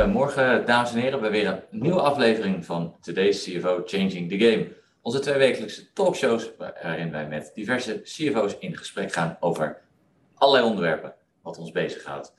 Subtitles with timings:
[0.00, 4.72] Goedemorgen, dames en heren, bij weer een nieuwe aflevering van Today's CFO Changing the Game.
[5.02, 9.80] Onze tweewekelijkse talkshows waarin wij met diverse CFO's in gesprek gaan over
[10.34, 12.34] allerlei onderwerpen wat ons bezighoudt.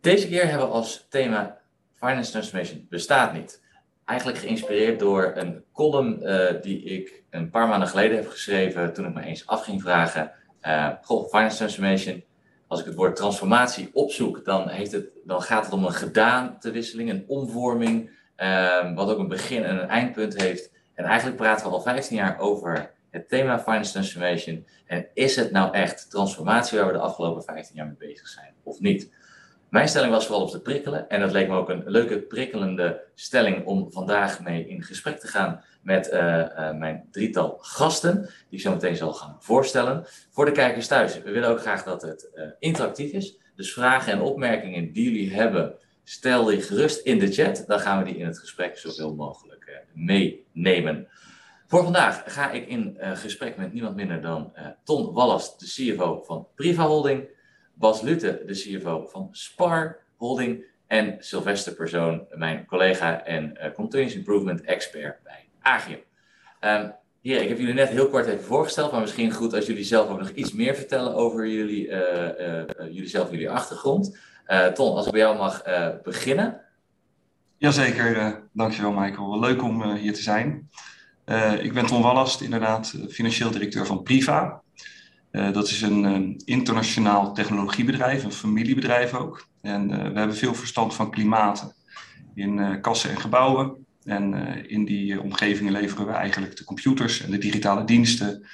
[0.00, 1.58] Deze keer hebben we als thema
[1.94, 3.62] Finance Transformation bestaat niet.
[4.04, 9.06] Eigenlijk geïnspireerd door een column uh, die ik een paar maanden geleden heb geschreven toen
[9.06, 10.32] ik me eens af ging vragen,
[10.62, 12.24] uh, goh, Finance Transformation,
[12.72, 17.10] als ik het woord transformatie opzoek, dan, heeft het, dan gaat het om een gedaantewisseling,
[17.10, 20.70] een omvorming, uh, wat ook een begin en een eindpunt heeft.
[20.94, 24.66] En eigenlijk praten we al 15 jaar over het thema Finance Transformation.
[24.86, 28.54] En is het nou echt transformatie waar we de afgelopen 15 jaar mee bezig zijn,
[28.62, 29.10] of niet?
[29.72, 31.08] Mijn stelling was vooral op te prikkelen.
[31.08, 35.26] En dat leek me ook een leuke, prikkelende stelling om vandaag mee in gesprek te
[35.26, 40.04] gaan met uh, uh, mijn drietal gasten, die ik zo meteen zal gaan voorstellen.
[40.30, 43.38] Voor de kijkers thuis, we willen ook graag dat het uh, interactief is.
[43.56, 47.64] Dus vragen en opmerkingen die jullie hebben, stel die gerust in de chat.
[47.66, 51.08] Dan gaan we die in het gesprek zoveel mogelijk meenemen.
[51.66, 54.52] Voor vandaag ga ik in gesprek met niemand minder dan
[54.84, 57.28] Ton Wallas, de CFO van Priva Holding.
[57.74, 60.64] Bas Lutte, de CFO van Spar Holding.
[60.86, 65.98] En Sylvester Persoon, mijn collega en uh, Continuous Improvement Expert bij Agium.
[66.60, 69.84] Um, hier, ik heb jullie net heel kort even voorgesteld, maar misschien goed als jullie
[69.84, 71.96] zelf ook nog iets meer vertellen over jullie, uh,
[72.40, 74.18] uh, jullie zelf, jullie achtergrond.
[74.74, 75.62] Ton, als ik bij jou mag
[76.02, 76.60] beginnen.
[77.56, 79.40] Jazeker, dankjewel Michael.
[79.40, 80.70] Leuk om hier te zijn.
[81.60, 84.62] ik ben Ton Wallast, inderdaad financieel directeur van Priva.
[85.32, 89.46] Uh, dat is een, internationaal technologiebedrijf, een familiebedrijf ook.
[89.60, 91.74] En uh, we hebben veel verstand van klimaten
[92.34, 93.86] in uh, kassen en gebouwen.
[94.04, 94.34] En
[94.68, 98.46] in die omgevingen leveren we eigenlijk de computers en de digitale diensten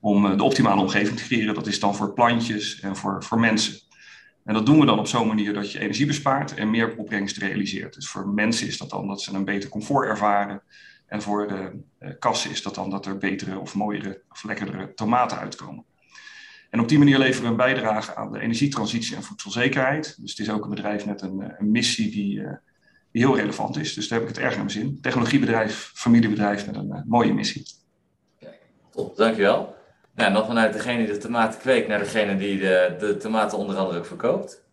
[0.00, 1.54] om de optimale omgeving te creëren.
[1.54, 3.74] Dat is dan voor plantjes en voor, voor mensen.
[4.44, 7.36] En dat doen we dan op zo'n manier dat je energie bespaart en meer opbrengst
[7.36, 7.94] realiseert.
[7.94, 10.62] Dus voor mensen is dat dan dat ze een beter comfort ervaren.
[11.06, 15.38] En voor de kassen is dat dan dat er betere of mooiere of lekkerdere tomaten
[15.38, 15.84] uitkomen.
[16.70, 20.16] En op die manier leveren we een bijdrage aan de energietransitie en voedselzekerheid.
[20.20, 22.52] Dus het is ook een bedrijf met een, eh, een missie die, uh,
[23.12, 23.94] die, heel relevant is.
[23.94, 24.98] Dus daar heb ik het erg naar mijn zin.
[25.00, 27.66] Technologiebedrijf, familiebedrijf met een uh, mooie missie.
[28.90, 29.74] Top, dankjewel.
[30.14, 33.76] Nou, dan vanuit degene die de tomaten kweekt naar degene die de, de tomaten onder
[33.76, 34.64] andere ook verkoopt.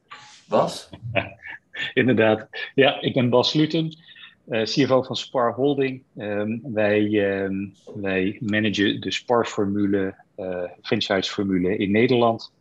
[0.47, 0.90] Bas?
[1.94, 2.47] inderdaad.
[2.75, 3.97] Ja, ik ben Bas Luten.
[4.47, 6.03] Uh, CFO van Spar Holding.
[6.18, 7.02] Um, wij,
[7.44, 12.53] um, wij managen de Spar-formule uh, franchise-formule in Nederland.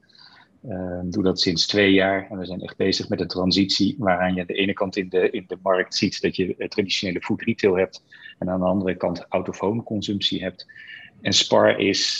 [0.68, 4.34] Uh, doe dat sinds twee jaar en we zijn echt bezig met een transitie waaraan
[4.34, 7.42] je aan de ene kant in de, in de markt ziet dat je traditionele food
[7.42, 8.02] retail hebt
[8.38, 10.66] en aan de andere kant autofoon consumptie hebt.
[11.20, 12.18] En Spar is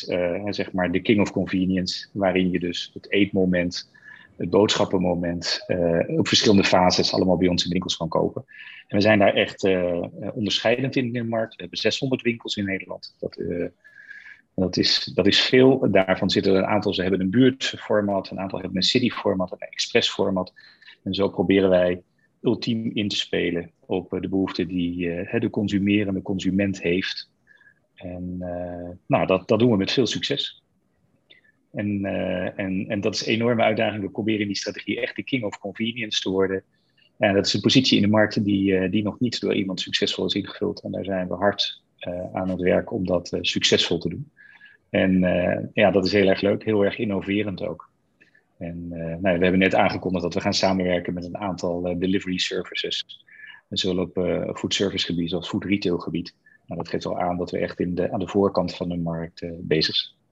[0.48, 3.90] zeg maar de king of convenience, waarin je dus het eetmoment,
[4.36, 8.44] het boodschappenmoment uh, op verschillende fases allemaal bij ons in winkels kan kopen.
[8.86, 10.04] En we zijn daar echt uh,
[10.34, 11.54] onderscheidend in de markt.
[11.54, 13.16] We hebben 600 winkels in Nederland.
[13.18, 13.40] Dat,
[14.54, 15.90] dat is, dat is veel.
[15.90, 19.58] Daarvan zitten er een aantal, ze hebben een buurtformat, een aantal hebben een city-format, een
[19.58, 20.52] express-format.
[21.02, 22.02] En zo proberen wij
[22.42, 25.08] ultiem in te spelen op de behoeften die
[25.38, 27.30] de consumerende consument heeft.
[27.94, 28.36] En
[29.06, 30.62] nou, dat, dat doen we met veel succes.
[31.76, 34.02] En, uh, en, en dat is een enorme uitdaging.
[34.02, 36.62] We proberen in die strategie echt de king of convenience te worden.
[37.18, 40.26] En dat is een positie in de markt die, die nog niet door iemand succesvol
[40.26, 40.82] is ingevuld.
[40.82, 41.82] En daar zijn we hard
[42.32, 44.30] aan het werk om dat succesvol te doen.
[44.90, 45.20] En
[45.74, 47.90] ja, dat is heel erg leuk, heel erg innoverend ook.
[48.58, 53.24] En nou, we hebben net aangekondigd dat we gaan samenwerken met een aantal delivery services.
[53.68, 54.12] Zowel op
[54.56, 56.34] food service gebied als food retail gebied.
[56.66, 58.96] Nou, dat geeft al aan dat we echt in de, aan de voorkant van de
[58.96, 60.25] markt bezig zijn.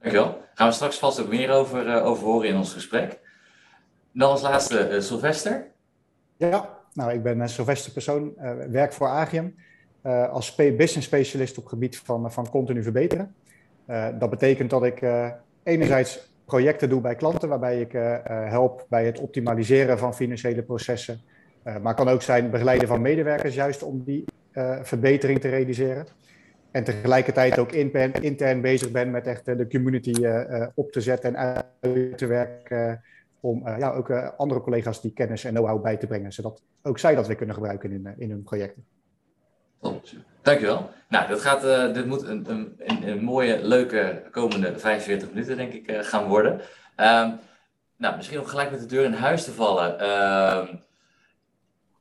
[0.00, 0.42] Dankjewel.
[0.54, 3.18] Gaan we straks vast ook meer over, over horen in ons gesprek.
[4.12, 5.66] Dan als laatste Sylvester.
[6.36, 8.34] Ja, nou ik ben Sylvester Persoon,
[8.70, 9.54] werk voor Agium.
[10.30, 13.34] Als business specialist op gebied van, van continu verbeteren.
[14.18, 15.02] Dat betekent dat ik
[15.62, 17.92] enerzijds projecten doe bij klanten waarbij ik
[18.28, 21.20] help bij het optimaliseren van financiële processen.
[21.82, 24.24] maar kan ook zijn begeleiden van medewerkers juist om die
[24.82, 26.06] verbetering te realiseren.
[26.70, 30.26] En tegelijkertijd ook in, intern bezig ben met echt de community
[30.74, 31.36] op te zetten en
[31.80, 33.02] uit te werken.
[33.40, 37.14] om ja, ook andere collega's die kennis en know-how bij te brengen, zodat ook zij
[37.14, 38.84] dat weer kunnen gebruiken in, in hun projecten.
[40.42, 40.90] Dankjewel.
[41.08, 42.76] Nou, dat gaat, uh, dit moet een, een,
[43.08, 46.52] een, mooie, leuke komende 45 minuten, denk ik, gaan worden.
[46.96, 47.38] Um,
[47.96, 49.96] nou, misschien om gelijk met de deur in huis te vallen.
[50.00, 50.68] Uh,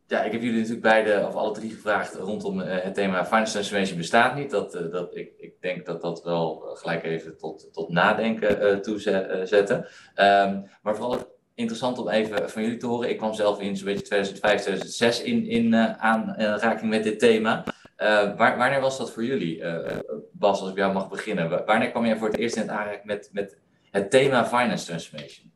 [0.10, 3.52] ja, ik heb jullie natuurlijk beide, of alle drie gevraagd rondom uh, het thema Finance
[3.52, 4.50] Transformation bestaat niet.
[4.50, 9.00] Dat, dat, ik, ik denk dat dat wel gelijk even tot, tot nadenken toe
[9.44, 9.78] zetten.
[10.16, 13.10] Um, maar vooral interessant om even van jullie te horen.
[13.10, 17.64] Ik kwam zelf in zo'n beetje 2005, 2006 in, in aanraking met dit thema.
[18.38, 19.64] waar, wanneer was dat voor jullie,
[20.32, 21.66] Bas, als ik jou mag beginnen?
[21.66, 23.58] Wanneer kwam jij voor het eerst in aanraking met, met
[23.92, 25.49] het thema finance transformation?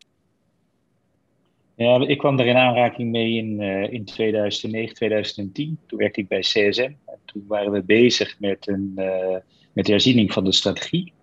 [1.76, 3.60] Ja, ik kwam er in aanraking mee in,
[3.92, 5.80] in 2009, 2010.
[5.88, 6.82] Toen werkte ik bij CSM.
[6.82, 8.92] En toen waren we bezig met, een,
[9.74, 11.14] met de herziening van de strategie.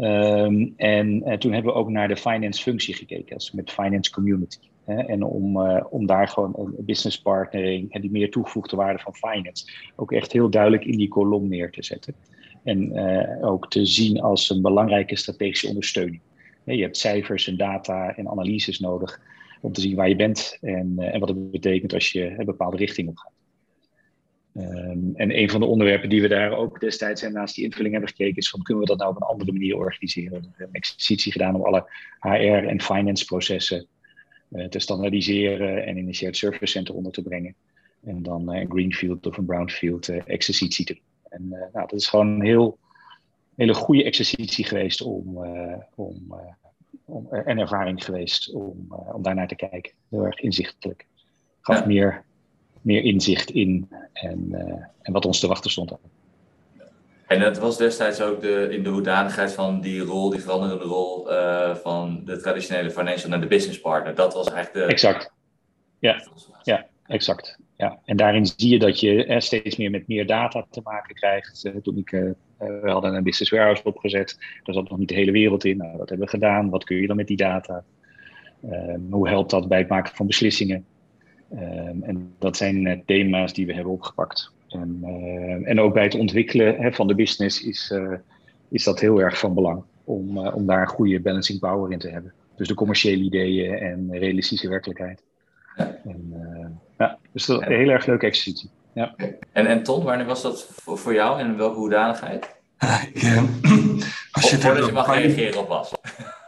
[0.00, 4.10] Um, en, en, toen hebben we ook naar de finance functie gekeken, als met finance
[4.10, 4.58] community.
[4.84, 5.58] Hè, en om,
[5.90, 9.66] om daar gewoon een business partnering en die meer toegevoegde waarde van finance
[9.96, 12.14] ook echt heel duidelijk in die kolom neer te zetten.
[12.64, 12.98] En
[13.42, 16.20] ook te zien als een belangrijke strategische ondersteuning.
[16.64, 19.20] Je hebt cijfers en data en analyses nodig
[19.64, 22.44] om te zien waar je bent en, uh, en wat het betekent als je een
[22.44, 23.32] bepaalde richting op gaat.
[24.56, 27.92] Um, en een van de onderwerpen die we daar ook destijds en naast die invulling
[27.92, 30.40] hebben gekeken, is van kunnen we dat nou op een andere manier organiseren?
[30.40, 31.90] We hebben een exercitie gedaan om alle
[32.20, 33.86] HR- en finance processen
[34.50, 37.54] uh, te standaardiseren en in een shared service center onder te brengen.
[38.04, 41.02] En dan uh, een greenfield of een brownfield exercitie te doen.
[41.28, 42.78] En nou, dat is gewoon een heel,
[43.56, 45.38] hele goede exercitie geweest om,
[45.94, 46.34] om,
[47.04, 49.92] om, en ervaring geweest om, om daarnaar te kijken.
[50.10, 51.06] Heel erg inzichtelijk.
[51.60, 51.86] Gaf ja.
[51.86, 52.24] meer
[52.84, 54.58] meer inzicht in en, uh,
[55.02, 55.92] en wat ons te wachten stond.
[57.26, 61.32] En dat was destijds ook de, in de hoedanigheid van die rol, die veranderende rol
[61.32, 64.14] uh, van de traditionele financial naar de business partner.
[64.14, 64.92] Dat was eigenlijk de.
[64.92, 65.30] Exact.
[65.98, 66.22] Ja,
[66.62, 67.58] ja exact.
[67.76, 67.98] Ja.
[68.04, 71.64] En daarin zie je dat je eh, steeds meer met meer data te maken krijgt.
[71.64, 72.30] Uh, toen ik, uh,
[72.82, 75.76] we hadden een business warehouse opgezet, daar zat nog niet de hele wereld in.
[75.76, 76.70] Nou, dat hebben we gedaan.
[76.70, 77.84] Wat kun je dan met die data?
[79.10, 80.84] hoe helpt dat bij het maken van beslissingen?
[81.52, 84.52] Um, en dat zijn uh, thema's die we hebben opgepakt.
[84.68, 88.12] En, uh, en ook bij het ontwikkelen hè, van de business is, uh,
[88.68, 92.08] is dat heel erg van belang om, om daar een goede balancing power in te
[92.08, 92.32] hebben.
[92.56, 95.22] Dus de commerciële ideeën en realistische werkelijkheid.
[95.76, 96.00] Ja.
[96.04, 96.34] En,
[96.98, 98.70] ja, dus dat een heel erg leuke exercitie.
[98.94, 99.14] Ja.
[99.52, 102.54] En, en Ton, wanneer was dat voor, voor jou en in welke hoedanigheid?
[103.12, 103.36] Ik, eh,
[104.32, 105.92] als je, of, je mag reageren op was.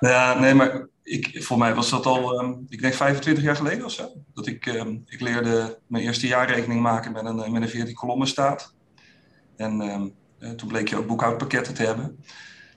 [0.00, 3.84] Ja, nee, maar ik, voor mij was dat al, um, ik denk 25 jaar geleden
[3.84, 4.08] of zo.
[4.34, 8.26] Dat ik, um, ik leerde mijn eerste jaarrekening maken met een, met een 14 kolommen
[8.26, 8.75] staat.
[9.56, 12.25] En um, uh, toen bleek je ook boekhoudpakketten te hebben.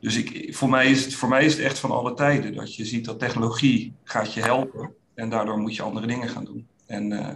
[0.02, 2.56] Dus ik, voor, mij is het, voor mij is het echt van alle tijden.
[2.56, 4.94] Dat je ziet dat technologie gaat je helpen.
[5.16, 6.68] En daardoor moet je andere dingen gaan doen.
[6.86, 7.28] En uh,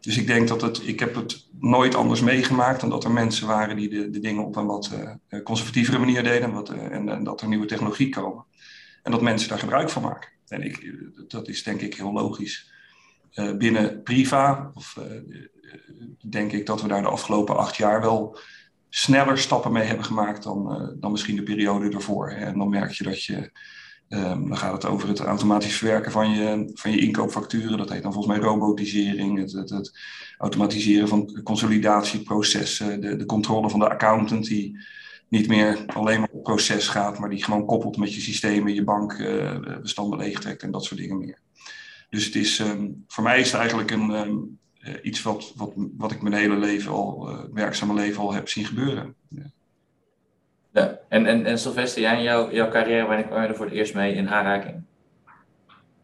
[0.00, 3.46] dus ik denk dat het, ik heb het nooit anders meegemaakt dan dat er mensen
[3.46, 4.90] waren die de, de dingen op een wat
[5.28, 8.44] uh, conservatievere manier deden wat, uh, en, dat er nieuwe technologie komen.
[9.02, 10.30] En dat mensen daar gebruik van maken.
[10.48, 10.94] En ik,
[11.28, 12.72] dat is denk ik heel logisch.
[13.58, 14.98] Binnen Priva, of,
[16.20, 18.38] denk ik dat we daar de afgelopen acht jaar wel
[18.88, 22.30] sneller stappen mee hebben gemaakt dan, dan misschien de periode ervoor.
[22.30, 23.50] En dan merk je dat je
[24.08, 27.78] Um, dan gaat het over het automatisch verwerken van je, van je inkoopfacturen.
[27.78, 29.38] Dat heet dan volgens mij robotisering.
[29.38, 29.98] Het, het, het
[30.38, 33.00] automatiseren van consolidatieprocessen.
[33.00, 34.78] De, de, controle van de accountant die
[35.28, 38.84] niet meer alleen maar op proces gaat, maar die gewoon koppelt met je systemen, je
[38.84, 41.38] bankbestanden uh, leegtrekt en dat soort dingen meer.
[42.10, 45.72] Dus het is, um, voor mij is het eigenlijk een, um, uh, iets wat, wat,
[45.96, 49.14] wat ik mijn hele leven al, uh, werkzame leven al heb zien gebeuren.
[50.78, 50.98] Ja.
[51.08, 53.74] En, en, en Sylvester, jij in jouw, jouw carrière, wanneer kwam je er voor het
[53.74, 54.82] eerst mee in aanraking?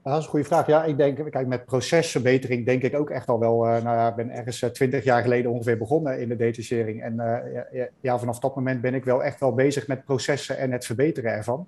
[0.05, 0.67] dat is een goede vraag.
[0.67, 3.67] Ja, ik denk, kijk, met procesverbetering denk ik ook echt al wel.
[3.67, 7.03] Uh, nou ja, ik ben ergens twintig uh, jaar geleden ongeveer begonnen in de detachering.
[7.03, 10.59] En uh, ja, ja, vanaf dat moment ben ik wel echt wel bezig met processen
[10.59, 11.67] en het verbeteren ervan.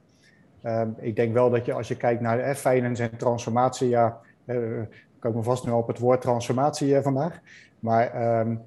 [1.01, 4.87] ik denk wel dat je als je kijkt naar eh, finance en transformatie, ja, we
[5.19, 7.41] komen vast nu op het woord transformatie vandaag.
[7.79, 8.63] Maar um,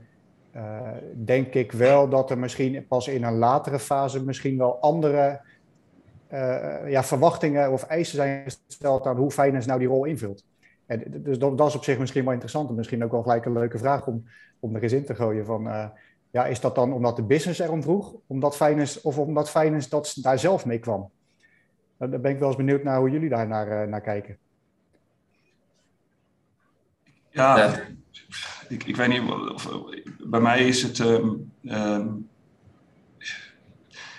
[0.56, 5.42] uh, denk ik wel dat er misschien pas in een latere fase misschien wel andere
[6.34, 10.44] uh, ja, verwachtingen of eisen zijn gesteld aan hoe finance nou die rol invult.
[10.86, 13.46] En dus dat, dat, is op zich misschien wel interessant en misschien ook wel gelijk
[13.46, 14.26] een leuke vraag om,
[14.60, 15.68] om er eens in te gooien van...
[15.68, 15.86] Uh,
[16.32, 20.18] ja, is dat dan omdat de business erom vroeg, omdat finance, of omdat finance dat
[20.22, 21.12] daar zelf mee kwam?
[21.98, 24.38] Daar ben ik wel eens benieuwd naar hoe jullie daar naar, naar kijken.
[27.30, 27.72] Ja,
[28.70, 29.22] ik, ik weet niet,
[29.54, 29.70] of,
[30.24, 31.00] bij mij is het.
[31.00, 32.30] Um, um,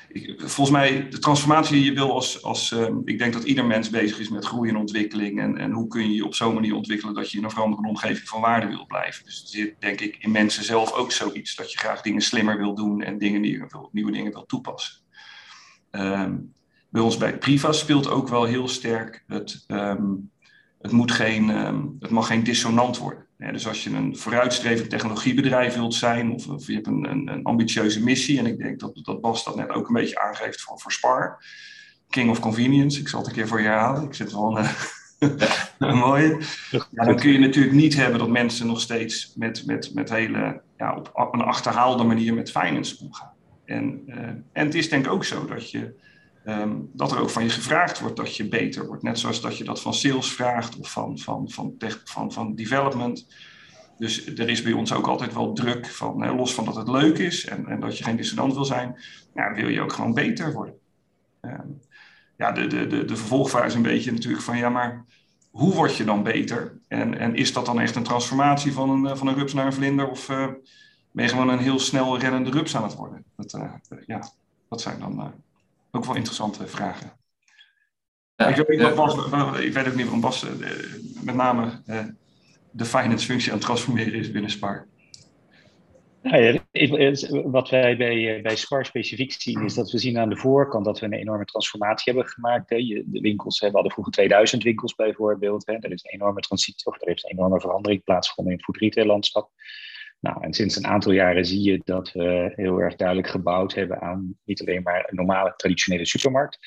[0.08, 2.42] ik, volgens mij, de transformatie je wil als.
[2.42, 5.40] als um, ik denk dat ieder mens bezig is met groei en ontwikkeling.
[5.40, 7.88] En, en hoe kun je je op zo'n manier ontwikkelen dat je in een veranderende
[7.88, 9.24] omgeving van waarde wil blijven.
[9.24, 11.54] Dus er zit, denk ik, in mensen zelf ook zoiets.
[11.54, 14.94] Dat je graag dingen slimmer wil doen en dingen die nieuwe dingen wil toepassen.
[16.90, 19.64] bij ons bij Priva speelt ook wel heel sterk het.
[20.80, 21.48] het, moet geen,
[22.00, 23.28] het mag geen dissonant worden.
[23.40, 27.28] Ja, dus als je een vooruitstrevend technologiebedrijf wilt zijn, of, of je hebt een, een,
[27.28, 30.60] een, ambitieuze missie, en ik denk dat, dat Bas dat net ook een beetje aangeeft
[30.60, 31.44] voor, voor Spar,
[32.08, 34.66] King of Convenience, ik zal het een keer voor je herhalen, ik zit wel een,
[35.78, 36.36] Mooi.
[36.70, 40.60] Ja, dan kun je natuurlijk niet hebben dat mensen nog steeds met, met, met hele,
[40.76, 43.32] ja, op een achterhaalde manier met finance omgaan.
[43.64, 44.16] En, uh,
[44.52, 45.94] en het is denk ik ook zo dat, je,
[46.46, 49.02] um, dat er ook van je gevraagd wordt dat je beter wordt.
[49.02, 52.54] Net zoals dat je dat van sales vraagt of van, van, van, van, van, van
[52.54, 53.26] development.
[53.98, 56.88] Dus er is bij ons ook altijd wel druk van, eh, los van dat het
[56.88, 59.00] leuk is en, en dat je geen dissident wil zijn,
[59.34, 60.74] ja, wil je ook gewoon beter worden.
[61.40, 61.80] Um,
[62.36, 65.04] ja, de, de, de, de vervolgvraag is een beetje natuurlijk van, ja, maar
[65.50, 66.80] hoe word je dan beter?
[66.88, 69.72] En, en is dat dan echt een transformatie van een, van een rups naar een
[69.72, 70.08] vlinder?
[70.08, 70.46] Of uh,
[71.10, 73.24] ben je gewoon een heel snel rennende rups aan het worden?
[73.36, 73.72] Dat, uh,
[74.06, 74.32] ja,
[74.68, 75.32] dat zijn dan
[75.90, 77.18] ook wel interessante vragen.
[78.36, 78.94] Ja, ik, weet, ja.
[78.94, 79.14] Bas,
[79.60, 80.46] ik, weet, ook niet waarom Bas
[81.22, 81.82] met name
[82.70, 84.88] de finance functie aan het transformeren is binnen Spar.
[86.22, 86.60] Nou
[87.44, 90.84] wat wij bij, eh, bij SPAR specifiek zien, is dat we zien aan de voorkant
[90.84, 92.68] dat we een enorme transformatie hebben gemaakt.
[92.68, 95.68] De winkels, we hadden vroeger 2000 winkels bijvoorbeeld.
[95.68, 98.82] Er is een enorme transitie, of er heeft een enorme verandering plaatsgevonden in het food
[98.82, 99.50] retail landschap.
[100.20, 104.00] Nou, en sinds een aantal jaren zie je dat we heel erg duidelijk gebouwd hebben
[104.00, 106.58] aan niet alleen maar een normale traditionele supermarkt,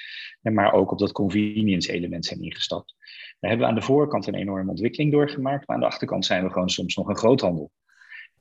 [0.41, 2.95] maar ook op dat convenience element zijn ingestapt.
[3.39, 6.51] We hebben aan de voorkant een enorme ontwikkeling doorgemaakt, maar aan de achterkant zijn we
[6.51, 7.71] gewoon soms nog een groothandel.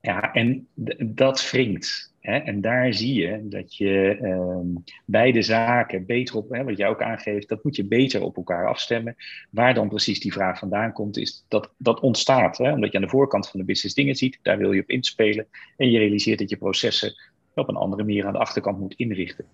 [0.01, 0.69] Ja, en
[1.07, 2.12] dat wringt.
[2.23, 2.37] Hè?
[2.37, 7.03] En daar zie je dat je um, beide zaken beter op, hè, wat jij ook
[7.03, 9.17] aangeeft, dat moet je beter op elkaar afstemmen.
[9.51, 12.59] Waar dan precies die vraag vandaan komt, is dat dat ontstaat.
[12.59, 12.73] Hè?
[12.73, 15.47] Omdat je aan de voorkant van de business dingen ziet, daar wil je op inspelen.
[15.77, 17.15] En je realiseert dat je processen
[17.55, 19.45] op een andere manier aan de achterkant moet inrichten.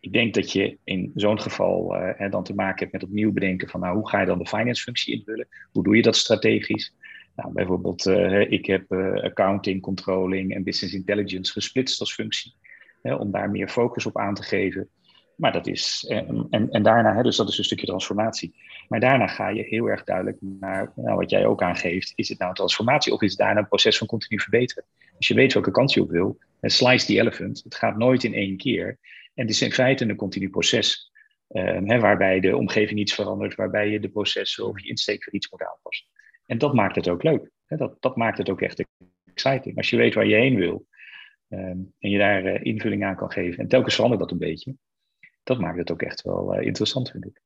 [0.00, 3.68] Ik denk dat je in zo'n geval hè, dan te maken hebt met opnieuw bedenken
[3.68, 5.48] van nou, hoe ga je dan de finance functie invullen?
[5.72, 6.94] Hoe doe je dat strategisch?
[7.36, 12.54] Nou, bijvoorbeeld, uh, ik heb uh, accounting, controlling en business intelligence gesplitst als functie.
[13.02, 14.88] Hè, om daar meer focus op aan te geven.
[15.36, 18.54] Maar dat is, en, en, en daarna, hè, dus dat is een stukje transformatie.
[18.88, 22.12] Maar daarna ga je heel erg duidelijk naar nou, wat jij ook aangeeft.
[22.14, 24.84] Is het nou een transformatie of is het daarna een proces van continu verbeteren?
[25.16, 27.60] Als je weet welke kant je op wil, slice the elephant.
[27.64, 28.98] Het gaat nooit in één keer.
[29.34, 31.12] En het is in feite een continu proces.
[31.86, 35.62] Waarbij de omgeving iets verandert, waarbij je de processen of je insteek voor iets moet
[35.62, 36.06] aanpassen.
[36.52, 37.50] En dat maakt het ook leuk.
[37.66, 38.84] Dat, dat maakt het ook echt
[39.24, 39.76] exciting.
[39.76, 40.86] Als je weet waar je heen wil
[41.48, 43.58] um, en je daar uh, invulling aan kan geven.
[43.58, 44.74] En telkens verandert dat een beetje.
[45.42, 47.40] Dat maakt het ook echt wel uh, interessant, vind ik.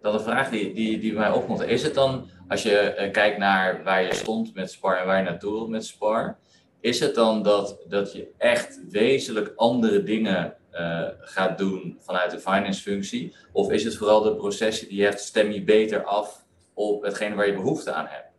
[0.00, 1.60] Dat een vraag die, die, die mij opkomt.
[1.60, 5.18] Is het dan, als je uh, kijkt naar waar je stond met Spar en waar
[5.18, 6.38] je naartoe wilt met Spar,
[6.80, 12.38] is het dan dat, dat je echt wezenlijk andere dingen uh, gaat doen vanuit de
[12.38, 13.34] finance functie?
[13.52, 17.34] Of is het vooral de processen die je hebt, stem je beter af op hetgene
[17.34, 18.30] waar je behoefte aan hebt?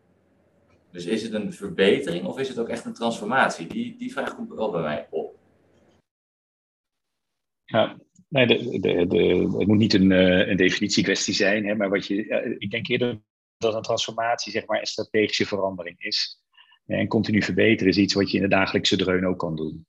[0.91, 3.67] Dus is het een verbetering of is het ook echt een transformatie?
[3.67, 5.35] Die, die vraag komt wel bij mij op.
[7.65, 7.97] Ja,
[8.27, 9.17] nee, de, de,
[9.57, 13.21] het moet niet een, uh, een definitiekwestie zijn, hè, maar wat je, ik denk eerder
[13.57, 16.41] dat een transformatie zeg maar, een strategische verandering is.
[16.85, 19.87] En continu verbeteren is iets wat je in de dagelijkse dreun ook kan doen.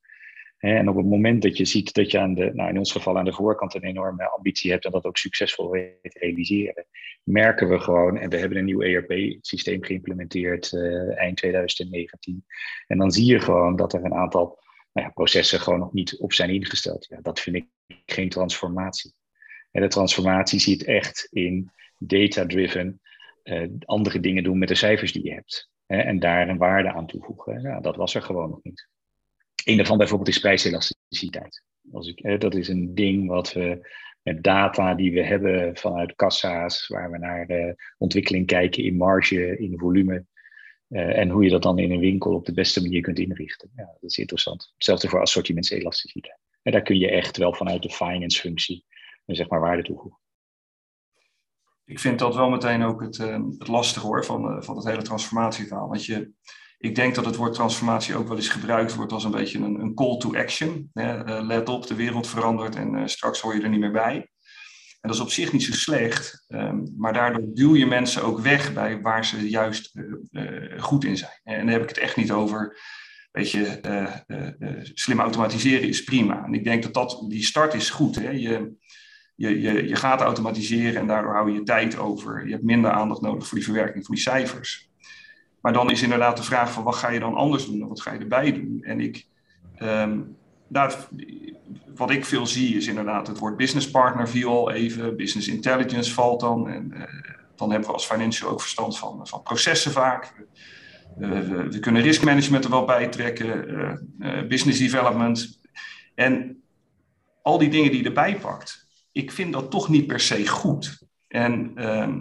[0.65, 3.19] En op het moment dat je ziet dat je aan de, nou in ons geval
[3.19, 6.87] aan de voorkant een enorme ambitie hebt en dat ook succesvol weet realiseren,
[7.23, 12.45] merken we gewoon, en we hebben een nieuw ERP-systeem geïmplementeerd uh, eind 2019.
[12.87, 14.59] En dan zie je gewoon dat er een aantal
[14.93, 17.07] nou ja, processen gewoon nog niet op zijn ingesteld.
[17.09, 17.67] Ja, dat vind ik
[18.07, 19.13] geen transformatie.
[19.71, 23.01] En de transformatie zit echt in data-driven
[23.45, 25.71] uh, andere dingen doen met de cijfers die je hebt.
[25.87, 27.61] Hè, en daar een waarde aan toevoegen.
[27.61, 28.93] Ja, dat was er gewoon nog niet.
[29.65, 31.63] Een daarvan bijvoorbeeld is prijselasticiteit.
[31.93, 33.89] Als ik, dat is een ding wat we
[34.23, 39.59] met data die we hebben vanuit kassa's, waar we naar de ontwikkeling kijken in marge,
[39.59, 40.25] in volume.
[40.89, 43.71] Uh, en hoe je dat dan in een winkel op de beste manier kunt inrichten.
[43.77, 44.73] Ja, dat is interessant.
[44.75, 46.39] Hetzelfde voor assortimentselasticiteit.
[46.63, 48.85] En daar kun je echt wel vanuit de finance functie
[49.27, 50.21] zeg maar waarde toevoegen.
[51.85, 53.19] Ik vind dat wel meteen ook het,
[53.59, 55.89] het lastige hoor van, van het hele transformatieverhaal.
[55.89, 56.33] Want je,
[56.79, 59.81] ik denk dat het woord transformatie ook wel eens gebruikt wordt als een beetje een,
[59.81, 60.91] een call to action.
[60.93, 61.27] Hè?
[61.27, 64.15] Uh, let op, de wereld verandert en uh, straks hoor je er niet meer bij.
[65.01, 68.41] En dat is op zich niet zo slecht, um, maar daardoor duw je mensen ook
[68.41, 69.99] weg bij waar ze juist
[70.31, 71.41] uh, goed in zijn.
[71.43, 72.79] En dan heb ik het echt niet over,
[73.33, 73.81] weet je,
[74.95, 76.45] slim automatiseren is prima.
[76.45, 78.15] En ik denk dat, dat die start is goed.
[78.15, 78.31] Hè?
[78.31, 78.77] Je,
[79.35, 82.47] je, je, je gaat automatiseren en daardoor hou je je tijd over.
[82.47, 84.89] Je hebt minder aandacht nodig voor die verwerking van die cijfers.
[85.65, 88.13] Maar dan is inderdaad de vraag van wat ga je dan anders doen wat ga
[88.13, 88.83] je erbij doen?
[88.83, 89.27] En ik,
[89.79, 90.37] um,
[90.69, 91.09] dat,
[91.95, 96.13] wat ik veel zie is inderdaad het woord business partner viel al even, business intelligence
[96.13, 96.69] valt dan.
[96.69, 97.03] En uh,
[97.55, 100.47] dan hebben we als financial ook verstand van, van processen vaak.
[101.17, 103.71] We, we, kunnen risk management er wel bij trekken,
[104.19, 105.61] uh, business development.
[106.15, 106.63] En
[107.43, 111.07] al die dingen die je erbij pakt, ik vind dat toch niet per se goed.
[111.29, 112.19] En ehm,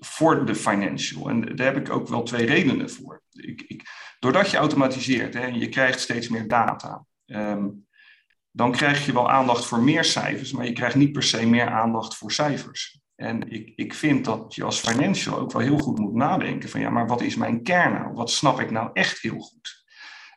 [0.00, 1.28] voor de financial.
[1.28, 3.22] En daar heb ik ook wel twee redenen voor.
[3.30, 3.82] Ik, ik,
[4.18, 7.68] doordat je automatiseert hè, en je krijgt steeds meer data, ehm,
[8.50, 11.68] dan krijg je wel aandacht voor meer cijfers, maar je krijgt niet per se meer
[11.68, 13.00] aandacht voor cijfers.
[13.14, 16.80] En ik, ik vind dat je als financial ook wel heel goed moet nadenken van
[16.80, 18.12] ja, maar wat is mijn kern nou?
[18.12, 19.84] Wat snap ik nou echt heel goed?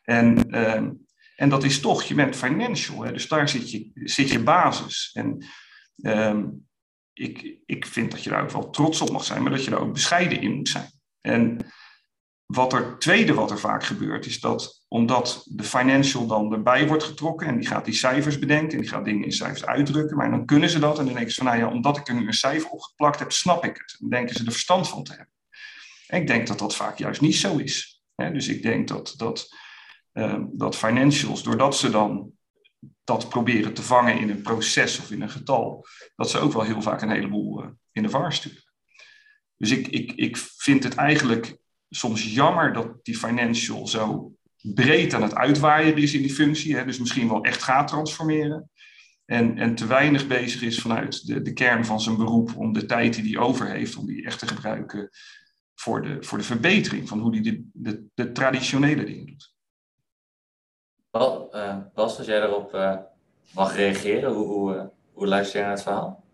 [0.02, 0.90] En, ehm,
[1.36, 5.10] en dat is toch, je bent financial, hè, dus daar zit je, zit je basis.
[5.12, 5.44] En
[5.96, 6.46] ehm,
[7.18, 9.70] ik, ik vind dat je daar ook wel trots op mag zijn, maar dat je
[9.70, 10.90] daar ook bescheiden in moet zijn.
[11.20, 11.66] En
[12.46, 17.02] wat er tweede wat er vaak gebeurt, is dat omdat de financial dan erbij wordt
[17.02, 20.30] getrokken en die gaat die cijfers bedenken en die gaat dingen in cijfers uitdrukken, maar
[20.30, 22.26] dan kunnen ze dat en dan denken ze van, nou ja, omdat ik er nu
[22.26, 23.96] een cijfer op geplakt heb, snap ik het.
[23.98, 25.34] Dan denken ze er verstand van te hebben.
[26.06, 28.02] En ik denk dat dat vaak juist niet zo is.
[28.14, 29.54] Dus ik denk dat, dat,
[30.12, 32.32] ehm, dat financials, doordat ze dan
[33.08, 35.86] dat proberen te vangen in een proces of in een getal,
[36.16, 38.62] dat ze ook wel heel vaak een heleboel uh, in de var sturen.
[39.56, 41.56] Dus ik, ik, ik vind het eigenlijk
[41.88, 46.76] soms jammer dat die financial zo breed aan het uitwaaien is in die functie.
[46.76, 48.70] Hè, dus misschien wel echt gaat transformeren.
[49.24, 52.86] En, en te weinig bezig is vanuit de, de kern van zijn beroep om de
[52.86, 55.08] tijd die hij over heeft, om die echt te gebruiken
[55.74, 59.56] voor de, voor de verbetering van hoe hij de, de traditionele dingen doet.
[61.10, 61.50] Wel,
[61.94, 62.96] Bas, als jij daarop uh,
[63.54, 66.24] mag reageren, hoe, hoe, uh, hoe luister je naar het verhaal?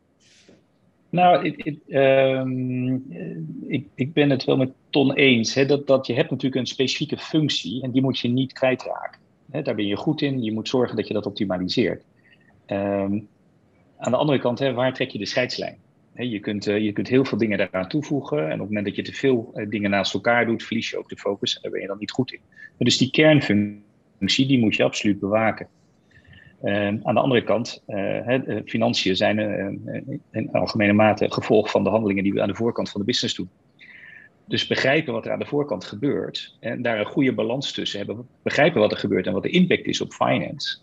[1.09, 3.05] Nou, ik, um,
[3.67, 5.55] ik, ik, ben het wel met Ton eens.
[5.55, 9.21] Hè, dat, dat je hebt natuurlijk een specifieke functie en die moet je niet kwijtraken.
[9.51, 10.43] Hè, daar ben je goed in.
[10.43, 12.05] Je moet zorgen dat je dat optimaliseert.
[12.67, 13.29] Um,
[13.99, 15.79] aan de andere kant, hè, waar trek je de scheidslijn?
[16.13, 18.39] Je, kunt, je kunt heel veel dingen daaraan toevoegen.
[18.39, 21.09] En op het moment dat je te veel dingen naast elkaar doet, verlies je ook
[21.09, 21.55] de focus.
[21.55, 22.41] En daar ben je dan niet goed in.
[22.79, 23.83] Dus die kernfunctie,
[24.19, 25.69] die moet je absoluut bewaken.
[26.65, 31.91] Uh, aan de andere kant, uh, financiën zijn uh, in algemene mate gevolg van de
[31.91, 33.49] handelingen die we aan de voorkant van de business doen.
[34.47, 38.29] Dus begrijpen wat er aan de voorkant gebeurt en daar een goede balans tussen hebben.
[38.43, 40.79] Begrijpen wat er gebeurt en wat de impact is op finance.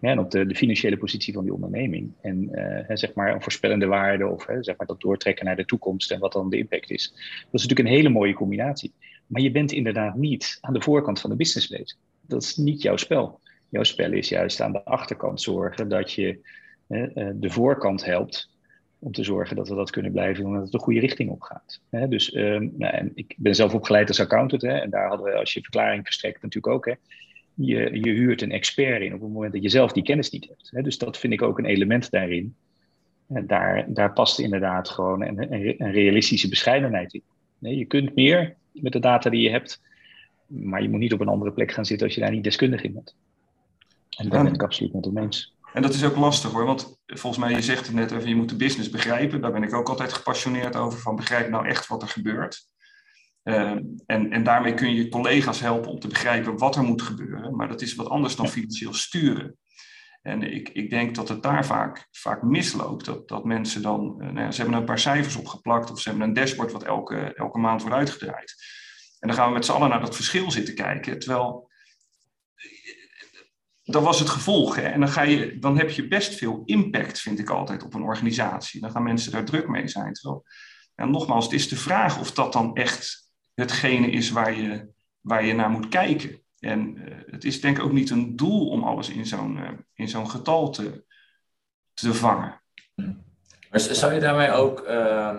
[0.00, 2.12] en op de, de, financiële positie van die onderneming.
[2.20, 2.50] En
[2.88, 6.32] zeg maar een voorspellende waarde of zeg maar dat doortrekken naar de toekomst en wat
[6.32, 7.10] dan de impact is.
[7.10, 8.92] Dat is natuurlijk een hele mooie combinatie.
[9.26, 11.96] Maar je bent inderdaad niet aan de voorkant van de business bezig.
[12.26, 13.40] Dat is niet jouw spel.
[13.68, 16.38] Jouw spel is juist aan de achterkant zorgen dat je
[16.86, 18.52] eh, de voorkant helpt
[18.98, 21.42] om te zorgen dat we dat kunnen blijven en dat het de goede richting op
[21.42, 21.80] gaat.
[22.08, 25.34] Dus um, nou, en ik ben zelf opgeleid als accountant hè, en daar hadden we
[25.34, 26.86] als je verklaring verstrekt natuurlijk ook.
[26.86, 26.92] Hè,
[27.54, 30.48] je, je huurt een expert in op het moment dat je zelf die kennis niet
[30.48, 30.84] hebt.
[30.84, 32.54] Dus dat vind ik ook een element daarin.
[33.26, 37.22] Daar, daar past inderdaad gewoon een, een, een realistische bescheidenheid in.
[37.58, 39.80] Nee, je kunt meer met de data die je hebt,
[40.46, 42.82] maar je moet niet op een andere plek gaan zitten als je daar niet deskundig
[42.82, 43.14] in bent.
[44.16, 45.54] En daar ben ik absoluut met hem eens.
[45.72, 48.36] En dat is ook lastig hoor, want volgens mij, je zegt het net even, je
[48.36, 49.40] moet de business begrijpen.
[49.40, 52.68] Daar ben ik ook altijd gepassioneerd over, van begrijp nou echt wat er gebeurt.
[53.44, 53.70] Uh,
[54.06, 57.56] en, en daarmee kun je collega's helpen om te begrijpen wat er moet gebeuren.
[57.56, 59.56] Maar dat is wat anders dan financieel sturen.
[60.22, 63.04] En ik, ik denk dat het daar vaak, vaak misloopt.
[63.04, 66.08] Dat, dat mensen dan, uh, nou ja, ze hebben een paar cijfers opgeplakt of ze
[66.08, 68.54] hebben een dashboard wat elke, elke maand wordt uitgedraaid.
[69.24, 71.18] En dan gaan we met z'n allen naar dat verschil zitten kijken.
[71.18, 71.70] Terwijl
[73.84, 74.76] dat was het gevolg.
[74.76, 74.82] Hè?
[74.82, 78.02] En dan, ga je, dan heb je best veel impact, vind ik altijd, op een
[78.02, 78.80] organisatie.
[78.80, 80.12] Dan gaan mensen daar druk mee zijn.
[80.12, 80.44] Terwijl,
[80.96, 84.88] ja, nogmaals, het is de vraag of dat dan echt hetgene is waar je,
[85.20, 86.42] waar je naar moet kijken.
[86.58, 89.68] En uh, het is denk ik ook niet een doel om alles in zo'n uh,
[89.94, 91.04] in zo'n getal te,
[91.94, 92.60] te vangen.
[93.70, 95.36] Maar zou je daarmee ook uh,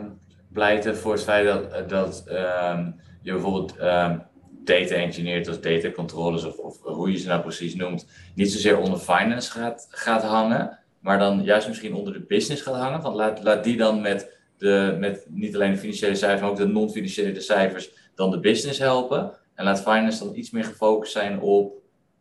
[0.51, 2.91] pleiten voor het feit dat, dat ehm,
[3.25, 4.17] je bijvoorbeeld ehm,
[4.63, 8.77] data engineert of data controllers of, of, hoe je ze nou precies noemt, niet zozeer
[8.77, 13.01] onder finance gaat, gaat hangen, maar dan juist misschien onder de business gaat hangen.
[13.01, 16.57] Want laat, laat die dan met, de, met niet alleen de financiële cijfers, maar ook
[16.57, 19.31] de non-financiële cijfers dan de business helpen.
[19.55, 21.73] En laat finance dan iets meer gefocust zijn op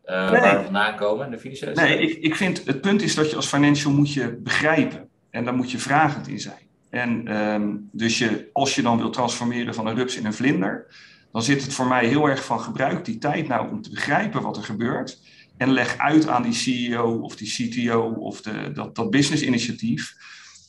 [0.05, 0.41] uh, nee.
[0.41, 1.99] waar we vandaan komen, de financiële cijfers.
[1.99, 5.09] Nee, ik, ik vind het punt is dat je als financial moet je begrijpen.
[5.29, 6.64] En daar moet je vragend in zijn.
[6.95, 10.95] En um, dus je, als je dan wil transformeren van een rups in een vlinder,
[11.31, 14.41] dan zit het voor mij heel erg van gebruik die tijd nou om te begrijpen
[14.41, 15.19] wat er gebeurt.
[15.57, 20.13] En leg uit aan die CEO of die CTO of de, dat, dat business initiatief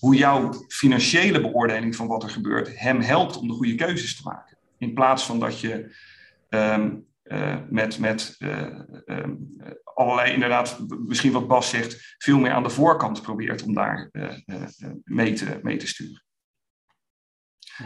[0.01, 4.23] hoe jouw financiële beoordeling van wat er gebeurt hem helpt om de goede keuzes te
[4.25, 4.57] maken.
[4.79, 5.97] In plaats van dat je
[6.49, 12.63] um, uh, met, met uh, um, allerlei, inderdaad, misschien wat Bas zegt, veel meer aan
[12.63, 14.33] de voorkant probeert om daar uh,
[15.05, 16.25] mee, te, mee te sturen.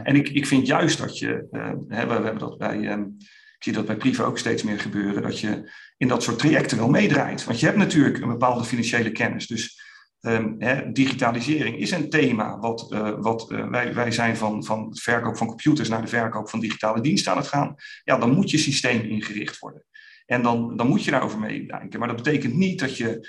[0.03, 3.16] En ik, ik vind juist dat je, uh, we, hebben dat bij, um,
[3.57, 6.79] ik zie dat bij Priva ook steeds meer gebeuren, dat je in dat soort trajecten
[6.79, 7.44] wel meedraait.
[7.44, 9.46] Want je hebt natuurlijk een bepaalde financiële kennis.
[9.46, 9.81] Dus
[10.21, 12.59] Um, hè, digitalisering is een thema.
[12.59, 16.09] Wat, uh, wat uh, wij, wij zijn van, van het verkoop van computers naar de
[16.09, 17.75] verkoop van digitale diensten aan het gaan.
[18.05, 19.85] Ja, dan moet je systeem ingericht worden.
[20.27, 21.99] En dan, dan moet je daarover meedenken.
[21.99, 23.29] Maar dat betekent niet dat, je,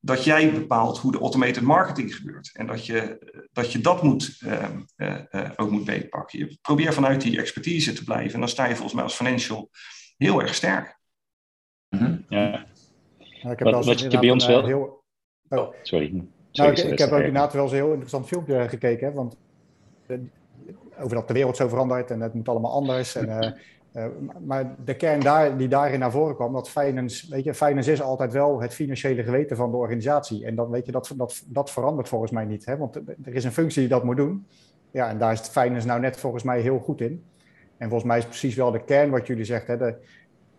[0.00, 2.50] dat jij bepaalt hoe de automated marketing gebeurt.
[2.52, 3.18] En dat je
[3.52, 4.40] dat, je dat moet,
[4.96, 6.38] uh, ook moet beetpakken.
[6.38, 8.34] Je probeert vanuit die expertise te blijven.
[8.34, 9.70] En dan sta je volgens mij als financial
[10.16, 10.98] heel erg sterk.
[11.88, 12.24] Mm -hmm.
[12.28, 12.66] Ja.
[13.42, 14.64] Nou, ik heb wat, wat je bij ons wel...
[14.64, 14.95] Heel...
[15.48, 15.58] Oh.
[15.58, 16.24] oh, sorry.
[16.52, 19.08] Nou, ik, ik heb ook inderdaad wel eens een heel interessant filmpje gekeken.
[19.08, 19.36] Hè, want
[20.98, 23.14] over dat de wereld zo verandert en het moet allemaal anders.
[23.14, 23.50] En, uh,
[23.92, 24.06] uh,
[24.44, 28.02] maar de kern daar, die daarin naar voren kwam, dat finance, weet je, finance is
[28.02, 30.46] altijd wel het financiële geweten van de organisatie.
[30.46, 32.64] En dan weet je, dat, dat, dat verandert volgens mij niet.
[32.64, 32.76] Hè?
[32.76, 34.46] Want er is een functie die dat moet doen.
[34.90, 37.24] Ja, en daar is finance nou net volgens mij heel goed in.
[37.76, 39.66] En volgens mij is precies wel de kern wat jullie zegt.
[39.66, 39.76] Hè?
[39.76, 39.94] De,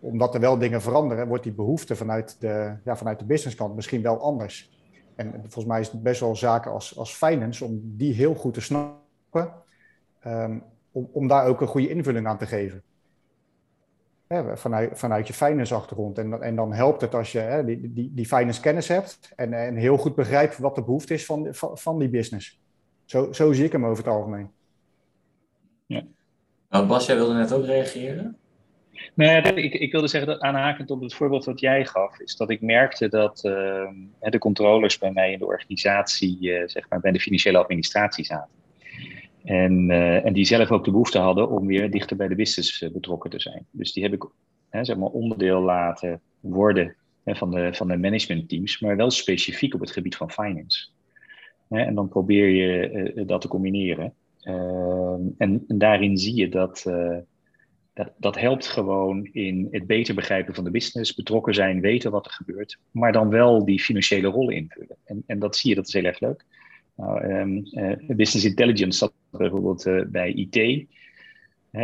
[0.00, 4.02] omdat er wel dingen veranderen, wordt die behoefte vanuit de, ja, vanuit de businesskant misschien
[4.02, 4.77] wel anders.
[5.18, 8.54] En volgens mij is het best wel zaken als, als finance om die heel goed
[8.54, 9.52] te snappen,
[10.26, 12.82] um, om, om daar ook een goede invulling aan te geven.
[14.28, 16.18] Ja, vanuit, vanuit je finance achtergrond.
[16.18, 19.52] En, en dan helpt het als je hè, die, die, die finance kennis hebt en,
[19.52, 22.60] en heel goed begrijpt wat de behoefte is van, van, van die business.
[23.04, 24.50] Zo, zo zie ik hem over het algemeen.
[25.86, 26.02] Ja.
[26.70, 28.36] Nou, Bas, jij wilde net ook reageren?
[29.14, 32.50] Nee, ik, ik wilde zeggen dat aanhakend op het voorbeeld wat jij gaf, is dat
[32.50, 33.88] ik merkte dat uh,
[34.20, 38.56] de controllers bij mij in de organisatie, uh, zeg maar bij de financiële administratie zaten.
[39.44, 42.88] En, uh, en die zelf ook de behoefte hadden om weer dichter bij de business
[42.92, 43.66] betrokken te zijn.
[43.70, 44.26] Dus die heb ik
[44.70, 49.90] zeg maar onderdeel laten worden van, de, van de managementteams, maar wel specifiek op het
[49.90, 50.88] gebied van finance.
[51.68, 54.14] En dan probeer je dat te combineren.
[54.40, 56.84] Ehm, en, daarin zie je dat
[57.98, 62.26] dat, dat helpt gewoon in het beter begrijpen van de business, betrokken zijn, weten wat
[62.26, 64.96] er gebeurt, maar dan wel die financiële rollen invullen.
[65.04, 66.44] En, en dat zie je, dat is heel erg leuk.
[66.94, 70.86] Nou, um, uh, business intelligence zat bijvoorbeeld uh, bij IT.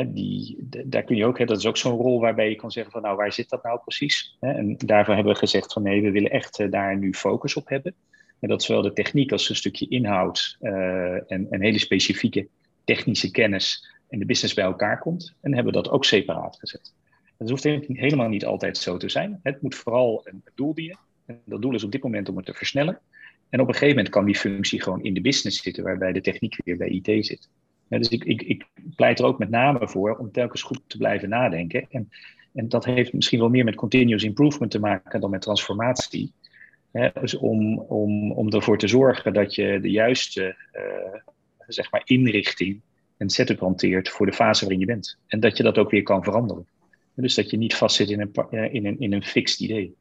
[0.07, 2.93] Die, daar kun je ook, hè, dat is ook zo'n rol waarbij je kan zeggen
[2.93, 4.37] van nou, waar zit dat nou precies?
[4.41, 7.69] En daarvoor hebben we gezegd van nee, we willen echt uh, daar nu focus op
[7.69, 7.95] hebben.
[8.41, 12.49] En dat zowel de techniek als een stukje inhoud en, en hele specifieke
[12.85, 15.35] technische kennis en de business bij elkaar komt.
[15.41, 16.95] En hebben we dat ook separaat gezet.
[17.39, 19.41] Dat hoeft helemaal niet altijd zo te zijn.
[19.43, 20.99] Het moet vooral een doel dienen.
[21.27, 23.01] En dat doel is op dit moment om het te versnellen.
[23.49, 26.21] En op een gegeven moment kan die functie gewoon in de business zitten, waarbij de
[26.21, 27.49] techniek weer bij IT zit.
[27.89, 31.29] dus ik, ik, ik, pleit er ook met name voor om telkens goed te blijven
[31.29, 31.87] nadenken.
[31.91, 32.11] En,
[32.53, 36.33] en dat heeft misschien wel meer met continuous improvement te maken dan met transformatie.
[37.21, 41.21] dus om, om, om ervoor te zorgen dat je de juiste uh,
[41.67, 42.81] zeg maar inrichting
[43.19, 45.19] een setup hanteert voor de fase waarin je bent.
[45.27, 46.67] En dat je dat ook weer kan veranderen.
[47.15, 49.97] Dus dat je niet vastzit in een, in een, in een fixed idee.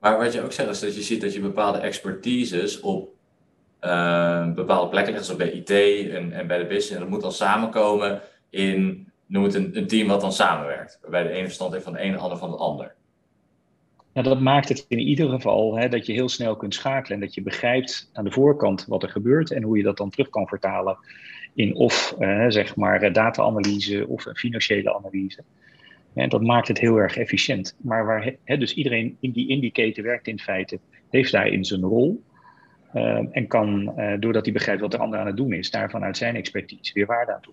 [0.00, 3.16] Maar wat je ook zegt is dat je ziet dat je bepaalde expertises op
[3.80, 5.70] uh, bepaalde plekken legt, zoals bij IT
[6.10, 6.90] en, en bij de business.
[6.90, 10.98] En dat moet dan samenkomen in, noem het een, een team wat dan samenwerkt.
[11.02, 12.94] Waarbij de ene verstand heeft van de ene, de ander van de ander.
[14.12, 17.24] Nou, dat maakt het in ieder geval hè, dat je heel snel kunt schakelen en
[17.24, 20.28] dat je begrijpt aan de voorkant wat er gebeurt en hoe je dat dan terug
[20.28, 20.98] kan vertalen
[21.54, 25.42] in of uh, zeg maar data-analyse of een financiële analyse.
[26.14, 27.76] En dat maakt het heel erg efficiënt.
[27.80, 30.78] Maar waar dus iedereen in die indicator werkt in feite,
[31.10, 32.22] heeft daarin zijn rol.
[32.94, 35.90] Uh, en kan, uh, doordat hij begrijpt wat de ander aan het doen is, daar
[35.90, 37.52] vanuit zijn expertise weer waarde aan toe.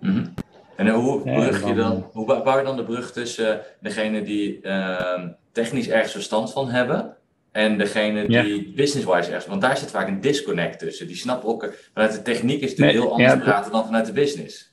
[0.00, 0.34] Mm -hmm.
[0.76, 5.28] En hoe brug je dan, hoe bouw je dan de brug tussen degene die ehm,
[5.52, 7.16] technisch ergens verstand van hebben
[7.54, 9.46] en degene die business-wise ergens.
[9.46, 11.06] Want daar zit vaak een disconnect tussen.
[11.06, 11.74] Die snappen ook.
[11.92, 14.72] Vanuit de techniek is het nee, heel anders ja, praten dan vanuit de business.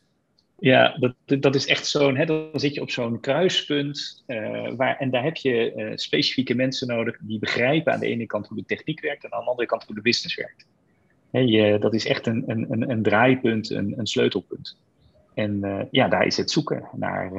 [0.59, 2.25] Ja, dat, dat is echt zo'n.
[2.25, 4.23] Dan zit je op zo'n kruispunt.
[4.27, 8.25] Uh, waar, en daar heb je uh, specifieke mensen nodig die begrijpen aan de ene
[8.25, 10.65] kant hoe de techniek werkt en aan de andere kant hoe de business werkt.
[11.31, 14.77] je, dat is echt een, een, een draaipunt, een, een sleutelpunt.
[15.33, 17.31] En uh, ja, daar is het zoeken naar,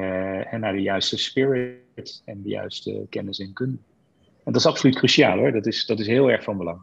[0.59, 3.77] naar de juiste spirit en de juiste kennis en kunde.
[4.45, 5.51] En dat is absoluut cruciaal hoor.
[5.51, 6.81] Dat is, dat is heel erg van belang.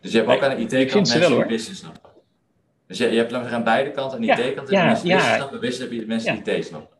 [0.00, 2.10] Dus je hebt ook aan de IT-kant mensen die business snappen.
[2.86, 5.36] Dus je, je hebt aan beide kanten, aan de IT-kant en ja, mensen ja, business
[5.36, 6.96] snappen, business heb je de mensen die IT snappen.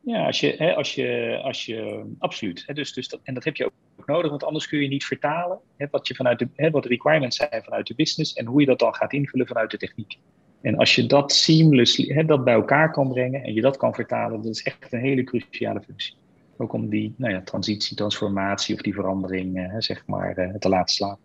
[0.00, 2.62] Ja, als je, hè, als je, als je absoluut.
[2.66, 5.04] Hè, dus, dus dat, en dat heb je ook nodig, want anders kun je niet
[5.04, 8.46] vertalen hè, wat, je vanuit de, hè, wat de requirements zijn vanuit de business en
[8.46, 10.18] hoe je dat dan gaat invullen vanuit de techniek.
[10.60, 13.94] En als je dat seamless hè, dat bij elkaar kan brengen en je dat kan
[13.94, 16.14] vertalen, dat is echt een hele cruciale functie.
[16.56, 20.68] Ook om die nou ja, transitie, transformatie of die verandering uh, zeg maar, uh, te
[20.68, 21.18] laten slaan.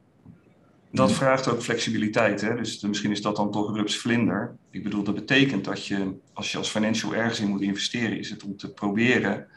[0.91, 2.41] Dat vraagt ook flexibiliteit.
[2.41, 2.55] Hè?
[2.55, 4.55] Dus misschien is dat dan toch rups vlinder.
[4.71, 8.29] Ik bedoel, dat betekent dat je, als je als financial ergens in moet investeren, is
[8.29, 9.47] het om te proberen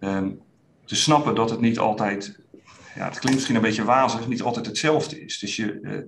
[0.00, 0.40] um,
[0.84, 2.38] te snappen dat het niet altijd
[2.94, 5.38] ja, het klinkt misschien een beetje wazig, niet altijd hetzelfde is.
[5.38, 6.06] Dus je,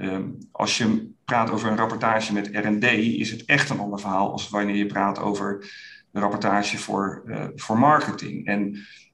[0.00, 4.32] Ehm, als je praat over een rapportage met R&D, is het echt een ander verhaal
[4.32, 5.72] als wanneer je praat over
[6.12, 8.46] een rapportage voor, uh, voor marketing.
[8.46, 8.72] En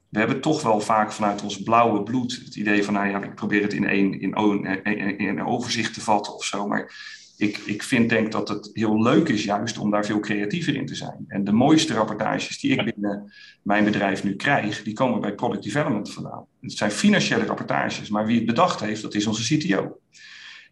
[0.09, 3.35] we hebben toch wel vaak vanuit ons blauwe bloed het idee van, nou ja, ik
[3.35, 6.67] probeer het in één in, in, overzicht te vatten of zo.
[6.67, 6.95] Maar
[7.37, 10.87] ik, ik vind denk dat het heel leuk is juist om daar veel creatiever in
[10.87, 11.25] te zijn.
[11.29, 13.33] En de mooiste rapportages die ik binnen
[13.63, 16.47] mijn bedrijf nu krijg, die komen bij product development vandaan.
[16.61, 19.99] Het zijn financiële rapportages, maar wie het bedacht heeft, dat is onze CTO.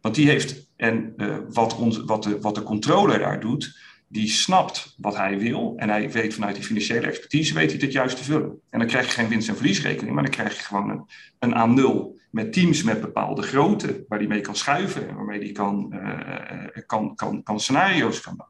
[0.00, 3.78] Want die heeft, en uh, wat, ons, wat, de, wat de controller daar doet,
[4.14, 5.72] die snapt wat hij wil.
[5.77, 8.61] En hij weet vanuit die financiële expertise, weet hij het juist te vullen.
[8.70, 11.07] En dan krijg je geen winst- en verliesrekening, maar dan krijg je gewoon een,
[11.38, 15.53] een A0 met teams met bepaalde grootte, waar hij mee kan schuiven en waarmee hij
[15.53, 18.46] kan, uh, kan, kan, kan scenario's kan.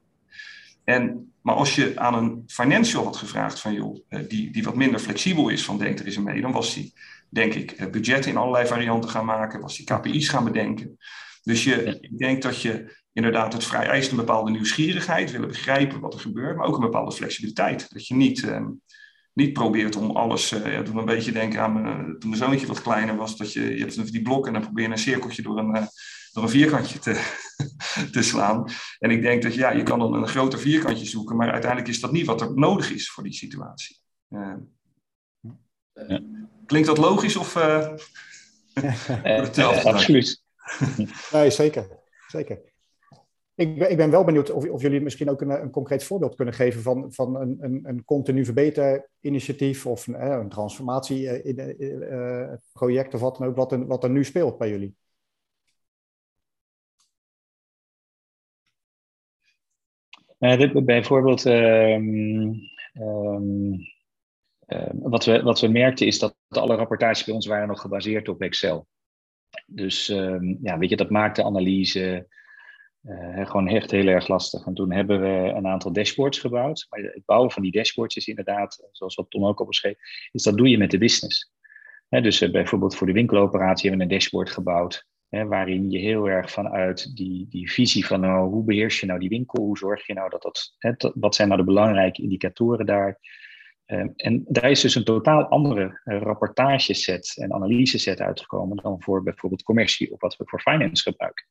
[0.84, 3.96] En, maar als je aan een financial had gevraagd van joh,
[4.28, 6.92] die, die wat minder flexibel is van denk er is een mee, dan was hij,
[7.28, 10.98] denk ik, budgetten in allerlei varianten gaan maken, was hij KPI's gaan bedenken.
[11.42, 16.00] Dus je, ik denk dat je inderdaad het vrij eist een bepaalde nieuwsgierigheid, willen begrijpen
[16.00, 17.92] wat er gebeurt, maar ook een bepaalde flexibiliteit.
[17.92, 18.66] Dat je niet, eh,
[19.32, 22.66] niet probeert om alles, uh, ja, doe een beetje denken aan mijn, toen mijn zoontje
[22.66, 25.42] wat kleiner was, dat je, je hebt die blokken en dan probeer je een cirkeltje
[25.42, 25.86] door een, uh,
[26.32, 27.34] door een vierkantje te,
[28.12, 28.70] te slaan.
[28.98, 32.00] En ik denk dat ja, je kan dan een groter vierkantje zoeken, maar uiteindelijk is
[32.00, 33.98] dat niet wat er nodig is voor die situatie.
[34.30, 34.54] Uh,
[35.92, 36.20] ja.
[36.66, 37.56] Klinkt dat logisch of...
[39.84, 40.42] absoluut.
[41.32, 41.88] nee, zeker.
[42.26, 42.72] zeker.
[43.56, 46.34] Ik ben, ik ben wel benieuwd of, of jullie misschien ook een, een, concreet voorbeeld
[46.34, 53.14] kunnen geven van, van een, een, een continu verbeter initiatief of een, een transformatieproject uh,
[53.14, 53.56] of wat dan ook,
[53.88, 54.94] wat er, nu speelt bij jullie.
[60.38, 62.60] Uh, bijvoorbeeld, um,
[62.94, 63.72] um,
[64.66, 68.28] uh, wat, we, wat we merkten is dat alle rapportages bij ons waren nog gebaseerd
[68.28, 68.86] op Excel.
[69.66, 70.06] Dus
[70.62, 72.26] ja, weet je, dat maakt de analyse
[73.08, 74.66] uh, gewoon echt heel erg lastig.
[74.66, 76.86] En toen hebben we een aantal dashboards gebouwd.
[76.90, 79.96] Maar het bouwen van die dashboards is inderdaad, zoals wat Tom ook al beschreef,
[80.32, 81.52] is dat doe je met de business.
[82.08, 85.06] Dus uh, bijvoorbeeld voor de winkeloperatie hebben we een dashboard gebouwd.
[85.28, 89.28] Waarin je heel erg vanuit die, die visie van nou, hoe beheers je nou die
[89.28, 90.42] winkel, hoe zorg je nou dat
[90.78, 93.20] dat, wat zijn nou de belangrijke indicatoren daar,
[93.84, 99.22] Ehm, en daar is dus een totaal andere uh, rapportageset en analyseset uitgekomen dan voor
[99.22, 101.46] bijvoorbeeld commercie of wat we voor finance gebruiken.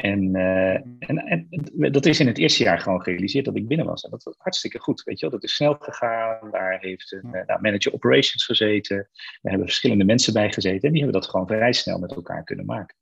[0.00, 1.48] En, uh, en, en,
[1.92, 4.02] dat is in het eerste jaar gewoon gerealiseerd dat ik binnen was.
[4.02, 5.34] En dat was hartstikke goed, weet je wel.
[5.38, 6.50] Dat is snel gegaan.
[6.50, 8.96] Daar heeft een uh, nou, manager operations gezeten.
[8.96, 10.82] Daar hebben verschillende mensen bij gezeten.
[10.82, 12.96] En die hebben dat gewoon vrij snel met elkaar kunnen maken.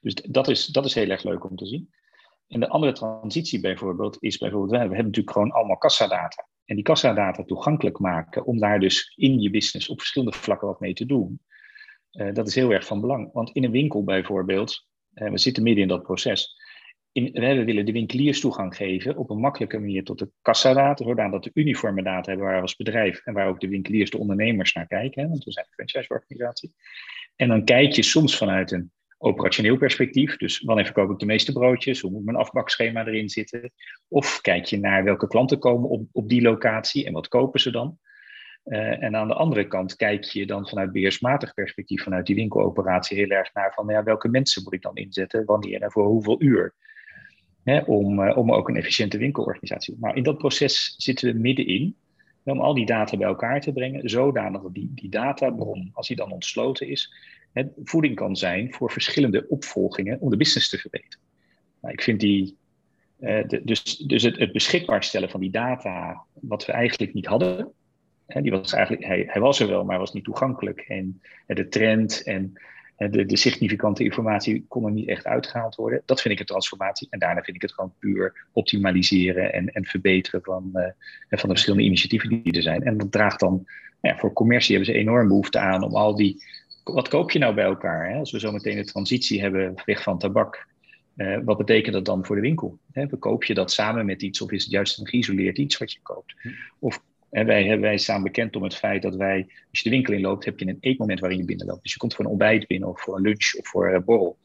[0.00, 1.90] Dus dat is, dat is heel erg leuk om te zien.
[2.48, 6.48] En de andere transitie bijvoorbeeld is bijvoorbeeld, we hebben natuurlijk gewoon allemaal kassadata.
[6.64, 10.80] En die kassadata toegankelijk maken om daar dus in je business op verschillende vlakken wat
[10.80, 11.40] mee te doen.
[12.12, 13.32] Uh, dat is heel erg van belang.
[13.32, 14.86] Want in een winkel bijvoorbeeld,
[15.24, 16.56] we zitten midden in dat proces.
[17.12, 21.44] In, we willen de winkeliers toegang geven op een makkelijke manier tot de kassadata, zodat
[21.44, 24.72] we uniforme data hebben waar we als bedrijf en waar ook de winkeliers, de ondernemers
[24.72, 25.22] naar kijken.
[25.22, 26.74] Hè, want we zijn een franchise-organisatie.
[27.36, 30.36] En dan kijk je soms vanuit een operationeel perspectief.
[30.36, 32.00] Dus wanneer verkoop ik de meeste broodjes?
[32.00, 33.72] Hoe moet mijn afbakschema erin zitten?
[34.08, 37.70] Of kijk je naar welke klanten komen op, op die locatie en wat kopen ze
[37.70, 37.98] dan?
[38.66, 43.16] Uh, en aan de andere kant kijk je dan vanuit beheersmatig perspectief, vanuit die winkeloperatie,
[43.16, 46.42] heel erg naar van ja, welke mensen moet ik dan inzetten, wanneer en voor hoeveel
[46.42, 46.74] uur.
[47.64, 49.96] Hè, om, uh, om ook een efficiënte winkelorganisatie.
[50.00, 51.96] Nou, in dat proces zitten we middenin
[52.44, 56.16] om al die data bij elkaar te brengen, zodanig dat die, die databron, als die
[56.16, 57.14] dan ontsloten is,
[57.52, 61.18] het voeding kan zijn voor verschillende opvolgingen om de business te verbeteren.
[61.80, 62.56] Nou, ik vind die,
[63.18, 67.56] de, dus, dus het, het, beschikbaar stellen van die data, wat we eigenlijk niet hadden,
[67.56, 67.64] hè,
[68.26, 70.80] die was eigenlijk, hij, hij, was er wel, maar was niet toegankelijk.
[70.80, 72.52] En de trend en
[72.96, 76.02] de, de, significante informatie kon er niet echt uitgehaald worden.
[76.04, 77.06] Dat vind ik een transformatie.
[77.10, 80.88] En daarna vind ik het gewoon puur optimaliseren en, en verbeteren van, van
[81.28, 82.82] de verschillende initiatieven die er zijn.
[82.82, 83.52] En dat draagt dan,
[84.00, 86.44] nou ja, voor commercie hebben ze enorm behoefte aan om al die
[86.92, 88.10] wat koop je nou bij elkaar?
[88.10, 88.18] Hè?
[88.18, 90.66] Als we zo meteen de transitie hebben weg van tabak,
[91.16, 92.78] uh, wat betekent dat dan voor de winkel?
[92.92, 93.06] Hè?
[93.06, 95.98] Koop je dat samen met iets of is het juist een geïsoleerd iets wat je
[96.02, 96.34] koopt?
[96.38, 96.48] Hm.
[96.78, 100.14] Of hè, wij, wij staan bekend om het feit dat wij, als je de winkel
[100.14, 101.82] inloopt, heb je een eetmoment waarin je binnenloopt.
[101.82, 104.38] Dus je komt voor een ontbijt binnen of voor een lunch of voor een borrel.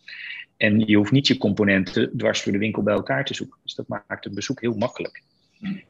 [0.58, 3.60] En je hoeft niet je componenten dwars door de winkel bij elkaar te zoeken.
[3.64, 5.24] Dus dat maakt een bezoek heel makkelijk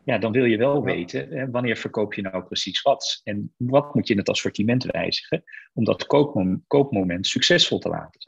[0.04, 3.22] ja, dan wil je wel weten hè, wanneer verkoop je nou precies wat.
[3.24, 8.21] En wat moet je in het assortiment wijzigen om dat koopmoment, koopmoment succesvol te laten.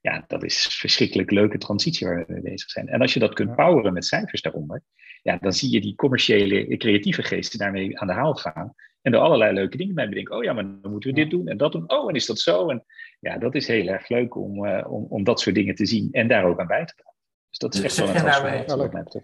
[0.00, 2.88] Ja, dat is een verschrikkelijk leuke transitie waar we mee bezig zijn.
[2.88, 4.82] En als je dat kunt poweren met cijfers daaronder,
[5.22, 8.74] ja, dan zie je die commerciële, creatieve geesten daarmee aan de haal gaan.
[9.02, 10.36] En er allerlei leuke dingen bij bedenken.
[10.36, 11.90] Oh ja, maar dan moeten we dit doen en dat doen.
[11.90, 12.68] Oh, en is dat zo?
[12.68, 12.84] En
[13.20, 16.08] ja, dat is heel erg leuk om, uh, om, om dat soort dingen te zien
[16.12, 17.18] en daar ook aan bij te dragen.
[17.48, 19.22] Dus dat is echt zeg wel een transformatie.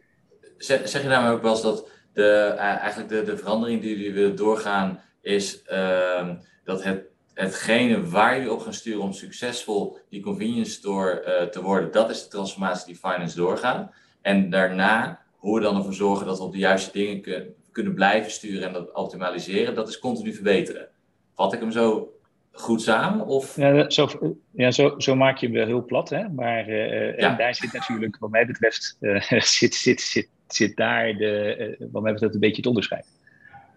[0.56, 3.96] Zeg, zeg je daarmee ook wel eens dat de, uh, eigenlijk de, de verandering die
[3.96, 6.28] jullie willen doorgaan is uh,
[6.64, 7.04] dat het,
[7.36, 12.10] hetgene waar jullie op gaan sturen om succesvol die convenience store uh, te worden, dat
[12.10, 13.90] is de transformatie die finance doorgaan.
[14.22, 17.94] En daarna hoe we dan ervoor zorgen dat we op de juiste dingen kunnen kunnen
[17.94, 20.88] blijven sturen en dat optimaliseren, dat is continu verbeteren.
[21.34, 22.12] Vat ik hem zo
[22.52, 23.26] goed samen?
[23.26, 23.56] Of?
[23.56, 24.08] Ja, zo,
[24.52, 26.10] ja zo, zo maak je hem wel heel plat.
[26.10, 26.28] Hè?
[26.28, 27.30] Maar uh, ja.
[27.30, 29.20] en daar zit natuurlijk, wat mij betreft, uh,
[29.58, 33.06] zit, zit, zit, zit daar de, wat mij betreft een beetje het onderscheid.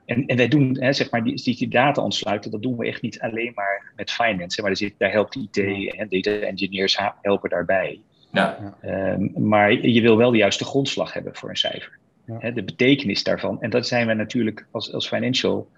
[0.09, 3.01] En, en wij doen, hè, zeg maar, die, die data ontsluiten, dat doen we echt
[3.01, 4.61] niet alleen maar met finance.
[4.61, 7.99] Maar daar, zit, daar helpt IT en data engineers helpen daarbij.
[8.31, 8.75] Ja.
[8.85, 11.97] Um, maar je wil wel de juiste grondslag hebben voor een cijfer.
[12.25, 12.51] Ja.
[12.51, 13.61] De betekenis daarvan.
[13.61, 15.69] En dat zijn we natuurlijk als, als financial,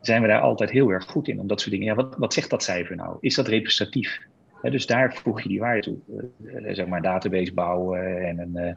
[0.00, 1.40] zijn we daar altijd heel erg goed in.
[1.40, 1.86] Om dat soort dingen.
[1.86, 3.16] Ja, wat, wat zegt dat cijfer nou?
[3.20, 4.20] Is dat representatief?
[4.70, 5.96] Dus daar voeg je die waarde toe.
[6.44, 8.74] Uh, zeg maar database bouwen en, een, uh,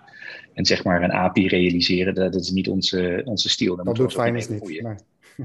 [0.54, 2.16] en zeg maar een API realiseren.
[2.16, 3.76] Dat, dat is niet onze, onze stijl.
[3.76, 4.82] Dat doet finance niet.
[4.82, 4.96] Nee.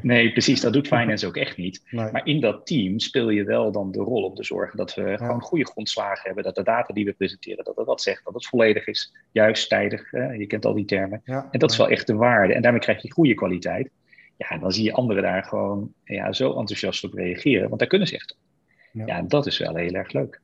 [0.02, 0.32] nee.
[0.32, 0.60] precies.
[0.60, 1.82] Dat doet finance ook echt niet.
[1.90, 2.10] Nee.
[2.12, 5.02] Maar in dat team speel je wel dan de rol om te zorgen dat we
[5.02, 5.16] ja.
[5.16, 6.44] gewoon goede grondslagen hebben.
[6.44, 8.24] Dat de data die we presenteren, dat het wat zegt.
[8.24, 9.14] Dat het volledig is.
[9.32, 10.10] Juist, tijdig.
[10.10, 11.20] je kent al die termen.
[11.24, 11.48] Ja.
[11.50, 12.54] En dat is wel echt de waarde.
[12.54, 13.90] En daarmee krijg je goede kwaliteit.
[14.36, 17.68] Ja, dan zie je anderen daar gewoon ja, zo enthousiast op reageren.
[17.68, 18.38] Want daar kunnen ze echt op.
[18.92, 19.06] Ja.
[19.06, 20.40] ja, dat is wel heel erg leuk.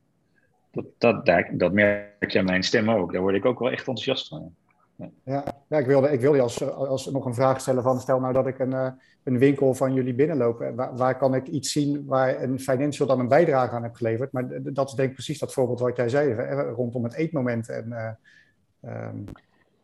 [0.71, 3.11] Dat, dat, daar, dat merk je aan mijn stem ook.
[3.11, 4.55] Daar word ik ook wel echt enthousiast van.
[4.95, 7.99] Ja, ja, ja ik, wilde, ik wilde je als, als nog een vraag stellen van...
[7.99, 8.91] stel nou dat ik een, uh,
[9.23, 10.71] een winkel van jullie binnenloop.
[10.75, 14.31] Waar, waar, kan ik iets zien waar een financial dan een bijdrage aan heb geleverd?
[14.31, 16.33] Maar dat is denk ik precies dat voorbeeld wat jij zei,
[16.75, 17.69] rondom het eetmoment.
[17.69, 19.23] En, uh, um,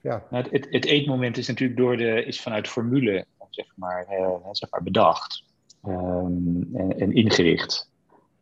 [0.02, 0.24] ja.
[0.30, 4.70] Nou, het, het, eetmoment is natuurlijk door de, is vanuit formule zeg maar, uh, zeg
[4.70, 5.44] maar bedacht
[5.88, 7.90] um, en, en ingericht.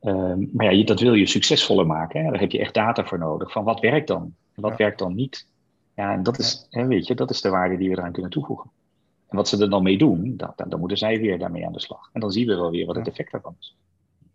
[0.04, 2.24] Um, maar ja, dat wil je succesvoller maken.
[2.24, 2.32] Hè?
[2.32, 3.52] Daar heb je echt data voor nodig.
[3.52, 4.36] Van wat werkt dan?
[4.56, 4.78] Wat ja.
[4.78, 5.48] werkt dan niet?
[5.96, 8.32] Ja, en dat is, hè, weet je, dat is de waarde die we eraan kunnen
[8.32, 8.70] toevoegen.
[9.28, 11.74] En wat ze er dan mee doen, dat, dan, dan, moeten zij weer daarmee aan
[11.74, 12.10] de slag.
[12.14, 13.76] En dan zien we wel weer wat het effect daarvan is.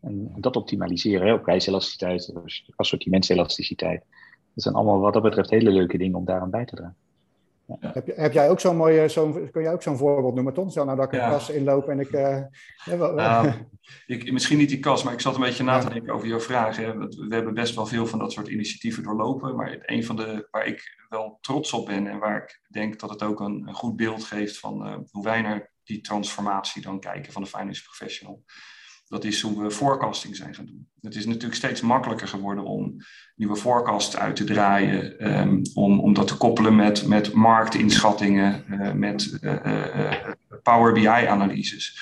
[0.01, 2.33] En, dat optimaliseren, hè, prijselasticiteit,
[2.77, 4.05] assortimentselasticiteit.
[4.55, 6.97] Dat zijn allemaal wat dat betreft hele leuke dingen om daaraan bij te dragen.
[7.81, 7.91] Ja.
[7.93, 10.71] Heb, heb, jij ook zo'n mooie, zo kun jij ook zo'n voorbeeld noemen, Tom?
[10.71, 11.31] Zo nou dat ik een ja.
[11.31, 12.13] kas inloop en ik...
[12.13, 12.43] Uh,
[14.07, 16.41] ik, misschien niet die kas, maar ik zat een beetje na te denken over jouw
[16.41, 16.99] vragen.
[16.99, 20.67] We hebben best wel veel van dat soort initiatieven doorlopen, maar een van de waar
[20.67, 23.97] ik wel trots op ben en waar ik denk dat het ook een, een goed
[23.97, 28.45] beeld geeft van uh, hoe wij naar die transformatie dan kijken van de finance professional
[29.09, 30.89] dat is hoe we forecasting zijn gaan doen.
[31.01, 32.97] Het is natuurlijk steeds makkelijker geworden om
[33.37, 38.93] nieuwe forecasts uit te draaien, um, om, om dat te koppelen met, met marktinschattingen, uh,
[38.93, 40.13] met uh, uh,
[40.63, 42.01] Power BI-analyses.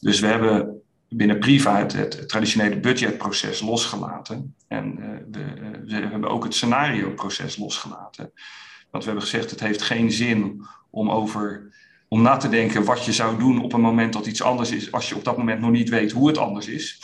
[0.00, 4.54] Dus we hebben binnen Priva het, het traditionele budgetproces losgelaten.
[4.68, 4.96] En
[5.30, 5.44] we,
[5.84, 8.32] we, hebben ook het scenario-proces losgelaten.
[8.90, 11.72] Want we hebben gezegd, het heeft geen zin om over
[12.12, 14.92] om na te denken wat je zou doen op een moment dat iets anders is,
[14.92, 17.00] als je op dat moment nog niet weet hoe het anders is.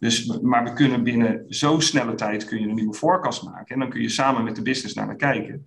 [0.00, 3.74] Dus, maar we kunnen binnen zo'n snelle tijd kun je een nieuwe forecast maken.
[3.74, 5.64] En dan kun je samen met de business naar naar kijken.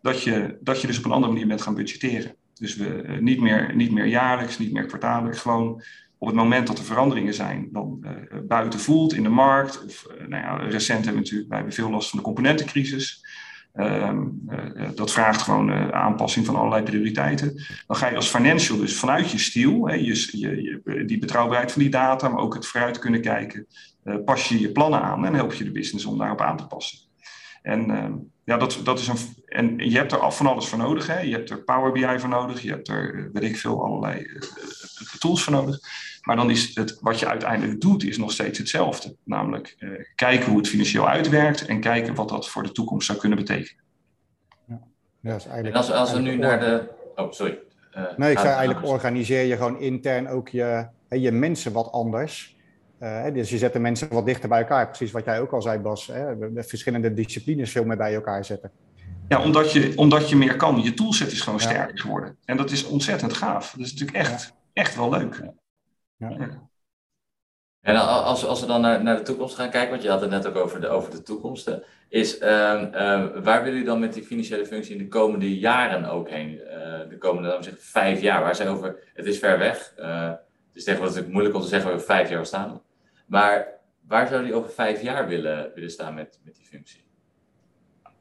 [0.00, 2.34] Dat je, dat je dus op een andere manier bent gaan budgetteren.
[2.54, 5.40] Dus we, uh, niet, meer, niet meer jaarlijks, niet meer kwartaallijks.
[5.40, 5.82] Gewoon
[6.18, 8.10] op het moment dat er veranderingen zijn, dan uh,
[8.46, 9.84] buiten voelt in de markt.
[9.84, 13.24] Of uh, nou ja, recent hebben we natuurlijk hebben veel last van de componentencrisis.
[13.78, 17.64] Um, uh, dat vraagt gewoon uh, aanpassing van allerlei prioriteiten.
[17.86, 21.90] Dan ga je als financial dus vanuit je stiel, je, je, die betrouwbaarheid van die
[21.90, 23.66] data, maar ook het vooruit kunnen kijken,
[24.24, 27.05] pas je je plannen aan en help je de business om daarop aan te passen.
[27.66, 28.12] En ehm,
[28.44, 29.16] ja, dat, dat is een.
[29.46, 31.06] En je hebt er af van alles voor nodig.
[31.06, 31.20] Hè.
[31.20, 32.62] Je hebt er Power BI voor nodig.
[32.62, 34.26] Je hebt er, weet ik veel, allerlei
[35.18, 35.78] tools voor nodig.
[36.22, 39.16] Maar dan is het wat je uiteindelijk doet, is nog steeds hetzelfde.
[39.24, 43.18] Namelijk uh, kijken hoe het financieel uitwerkt en kijken wat dat voor de toekomst zou
[43.18, 43.82] kunnen betekenen.
[44.66, 44.80] Ja,
[45.20, 46.88] ja is eigenlijk, en als, als we nu naar de.
[47.14, 47.58] Oh, sorry.
[47.96, 52.55] Uh, nee, ik zei eigenlijk organiseer je gewoon intern ook je, je mensen wat anders.
[53.00, 54.86] Uh, dus je zet de mensen wat dichter bij elkaar.
[54.86, 56.06] Precies wat jij ook al zei, Bas.
[56.06, 56.52] Hè?
[56.52, 58.70] De verschillende disciplines veel meer bij elkaar zetten.
[59.28, 60.82] Ja, omdat je, omdat je meer kan.
[60.82, 61.64] Je toolset is gewoon ja.
[61.64, 62.36] sterker geworden.
[62.44, 63.70] En dat is ontzettend gaaf.
[63.70, 64.82] Dat is natuurlijk echt, ja.
[64.82, 65.42] echt wel leuk.
[66.16, 66.36] Ja.
[67.80, 70.30] En als, als we dan naar, naar de toekomst gaan kijken, want je had het
[70.30, 74.12] net ook over de, over de toekomsten, is um, um, waar willen jullie dan met
[74.12, 76.50] die financiële functie in de komende jaren ook heen?
[76.50, 79.92] Uh, de komende, dan zeg vijf jaar, waar zijn over, het is ver weg.
[79.98, 80.38] Uh, het
[80.72, 82.80] is tegenwoordig natuurlijk moeilijk om te zeggen waar we vijf jaar staan.
[83.26, 83.66] Maar
[84.06, 87.04] waar zou die over vijf jaar willen, willen staan met, met die functie?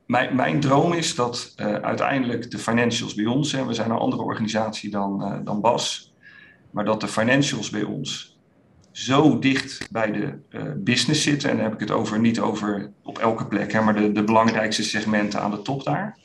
[0.06, 3.97] Mijn, mijn droom is dat uh, uiteindelijk de financials bij ons, hè, we zijn een
[3.97, 6.14] andere organisatie dan, uh, dan BAS,
[6.72, 8.38] maar dat de financials bij ons
[8.91, 12.91] zo dicht bij de uh, business zitten, en dan heb ik het over niet over
[13.03, 16.18] op elke plek, hè, maar de, de belangrijkste segmenten aan de top daar,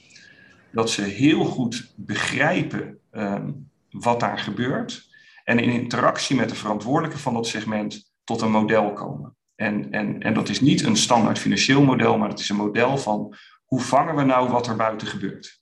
[0.72, 5.09] dat ze heel goed begrijpen um, wat daar gebeurt
[5.45, 9.37] en in interactie met de verantwoordelijke van dat segment tot een model komen.
[9.55, 12.99] En, en, en dat is niet een standaard financieel model, maar het is een model
[12.99, 15.61] van hoe vangen we nou wat er buiten gebeurt.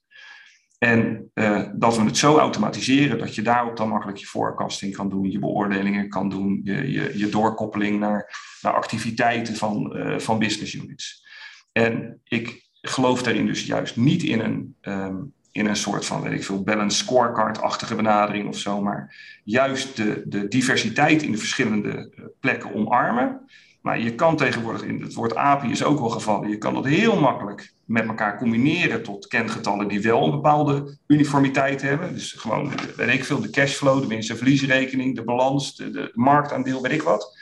[0.79, 5.09] En uh, dat we het zo automatiseren dat je daarop dan makkelijk je forecasting kan
[5.09, 8.31] doen, je beoordelingen kan doen, je, je, je doorkoppeling naar,
[8.63, 11.27] naar activiteiten van, uh, van business units.
[11.73, 16.33] En ik geloof daarin dus juist niet in een, um, in een soort van, weet
[16.33, 22.13] ik veel, balance scorecard-achtige benadering of zo, maar juist de, de diversiteit in de verschillende
[22.19, 23.41] uh, plekken omarmen.
[23.81, 26.85] Maar je kan tegenwoordig, in het woord API is ook wel gevallen, je kan dat
[26.85, 32.15] heel makkelijk met elkaar combineren tot kengetallen die wel een bepaalde uniformiteit hebben.
[32.15, 36.11] Dus gewoon, weet ik veel, de cashflow, de winst- en verliesrekening, de balans, de, de
[36.15, 37.37] marktaandeel, weet ik wat.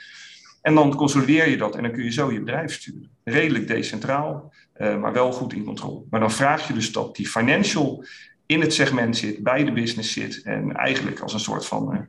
[0.61, 3.09] En dan consolideer je dat en dan kun je zo je bedrijf sturen.
[3.23, 6.01] Redelijk decentraal, uh, maar wel goed in controle.
[6.09, 8.05] Maar dan vraag je dus dat die financial
[8.45, 11.99] in het segment zit, bij de business zit en eigenlijk als een soort van uh,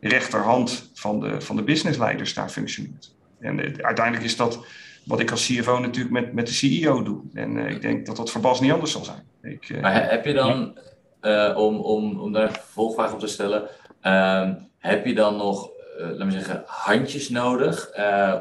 [0.00, 3.14] rechterhand van de, van de businessleiders daar functioneert.
[3.38, 4.66] En uh, uiteindelijk is dat
[5.04, 7.22] wat ik als CFO natuurlijk met, met de CEO doe.
[7.32, 9.22] En ik denk dat dat voor Bas niet anders zal zijn.
[9.42, 10.78] Ik, maar heb je dan,
[11.56, 13.68] om, om, om daar een vervolgvraag op te stellen,
[14.00, 17.90] ehm, heb je dan nog, laten we zeggen, handjes nodig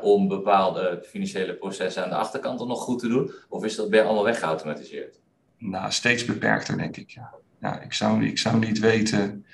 [0.01, 3.31] om bepaalde financiële processen aan de achterkant nog goed te doen?
[3.49, 5.19] Of is dat bij allemaal weggeautomatiseerd?
[5.57, 7.17] Nou, steeds beperkter, denk ik.
[7.59, 9.45] Ja, ik, zou, ik zou niet weten.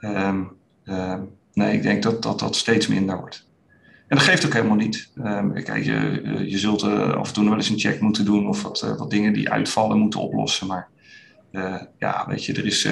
[0.00, 3.48] Um, um, nee, ik denk dat, dat dat steeds minder wordt.
[4.08, 5.10] En dat geeft ook helemaal niet.
[5.18, 8.62] Um, kijk, je, je zult af en toe wel eens een check moeten doen of
[8.62, 10.66] wat, wat dingen die uitvallen moeten oplossen.
[10.66, 10.88] Maar
[11.98, 12.88] ja, weet je, er is.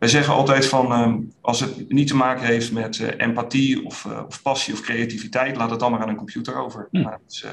[0.00, 4.42] Wij zeggen altijd van um, als het niet te maken heeft met empathie of, of,
[4.42, 6.88] passie of creativiteit, laat het dan maar aan een computer over.
[6.90, 7.02] Hm.
[7.02, 7.44] Maar, dus,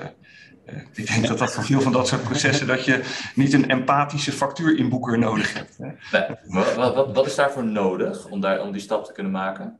[0.93, 3.03] ik denk dat dat voor veel van dat soort processen dat je
[3.35, 5.77] niet een empathische factuurinboeker nodig hebt.
[5.77, 5.85] Hè?
[6.11, 9.79] Nee, wat, wat, wat, is daarvoor nodig om, daar, om die stap te kunnen maken?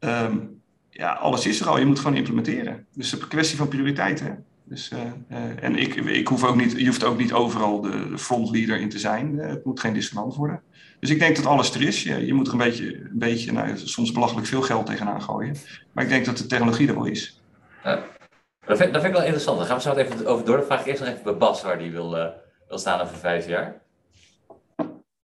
[0.00, 1.78] Um, ja, alles is er al.
[1.78, 2.86] Je moet gewoon implementeren.
[2.94, 4.44] Dus het is een kwestie van prioriteiten.
[4.64, 4.98] Dus, uh,
[5.30, 8.80] uh, en ik, ik hoef ook niet, je hoeft ook niet overal de, de frontleader
[8.80, 9.34] in te zijn.
[9.34, 10.62] Uh, het moet geen dissonant worden.
[11.00, 12.02] Dus ik denk dat alles er is.
[12.02, 15.56] Je, je moet er een beetje, een beetje nou, soms belachelijk veel geld tegenaan gooien.
[15.92, 17.40] Maar ik denk dat de technologie er wel is.
[17.84, 18.02] Ja.
[18.66, 19.58] Dat, vind, dat vind ik wel interessant.
[19.58, 20.56] Daar gaan we zo even over door.
[20.56, 22.10] Dan vraag ik eerst nog even bij Bas waar die wil,
[22.68, 23.82] wil staan over vijf jaar.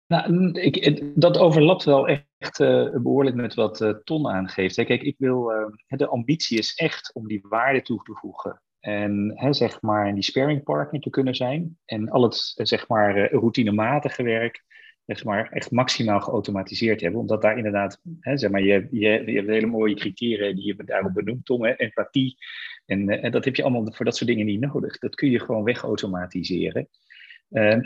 [0.07, 4.75] Nou, ik, dat overlapt wel echt uh, behoorlijk met wat uh, Ton aangeeft.
[4.75, 4.83] Hè.
[4.83, 8.61] Kijk, ik wil, uh, de ambitie is echt om die waarde toe te voegen.
[8.79, 11.77] En hè, zeg maar die sparing partner te kunnen zijn.
[11.85, 14.63] En al het zeg maar routinematige werk
[15.05, 17.19] zeg maar, echt maximaal geautomatiseerd hebben.
[17.19, 20.83] Omdat daar inderdaad, hè, zeg maar, je, je, je hebt hele mooie criteria die je
[20.83, 21.65] daarop benoemt, Tom.
[21.65, 22.37] Empathie.
[22.85, 24.97] En, en dat heb je allemaal voor dat soort dingen niet nodig.
[24.97, 26.87] Dat kun je gewoon wegautomatiseren.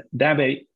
[0.09, 0.67] daarbij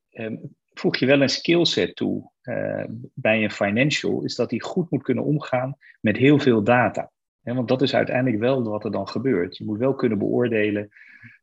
[0.73, 2.83] voeg je wel een skillset toe uh,
[3.13, 7.11] bij een financial, is dat hij goed moet kunnen omgaan met heel veel data.
[7.43, 9.57] Want dat is uiteindelijk wel wat er dan gebeurt.
[9.57, 10.89] Je moet wel kunnen beoordelen,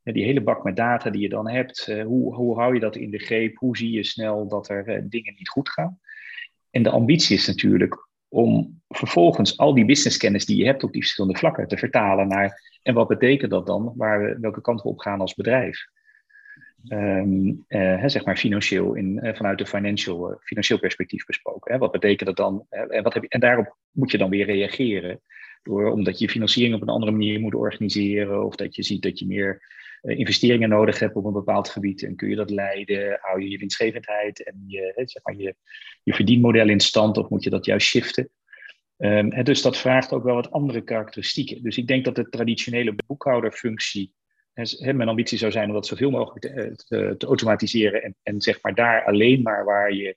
[0.03, 3.11] die hele bak met data die je dan hebt, hoe, hoe hou je dat in
[3.11, 3.57] de greep?
[3.57, 5.99] Hoe zie je snel dat er dingen niet goed gaan?
[6.71, 11.01] En de ambitie is natuurlijk om vervolgens al die businesskennis die je hebt op die
[11.01, 14.89] verschillende vlakken te vertalen naar, en wat betekent dat dan, waar we, welke kant we
[14.89, 15.87] op gaan als bedrijf?
[16.89, 21.73] Um, uh, zeg maar financieel, in, uh, vanuit een financial, financieel perspectief besproken.
[21.73, 21.79] Hè?
[21.79, 22.67] Wat betekent dat dan?
[22.69, 25.21] en, wat heb je, en daarop moet je dan weer reageren.
[25.63, 28.47] Door, omdat je financiering op een andere manier moet organiseren.
[28.47, 29.63] Of dat je ziet dat je meer
[30.03, 32.03] investeringen nodig hebt op een bepaald gebied.
[32.03, 33.19] En kun je dat leiden?
[33.21, 35.55] Hou je je winstgevendheid en je, zeg maar je,
[36.03, 37.17] je verdienmodel in stand?
[37.17, 38.31] Of moet je dat juist shiften?
[38.97, 41.63] Um, dus dat vraagt ook wel wat andere karakteristieken.
[41.63, 44.15] Dus ik denk dat de traditionele boekhouderfunctie
[44.79, 48.63] mijn ambitie zou zijn om dat zoveel mogelijk te, te, te automatiseren en, en, zeg
[48.63, 50.17] maar daar alleen maar waar je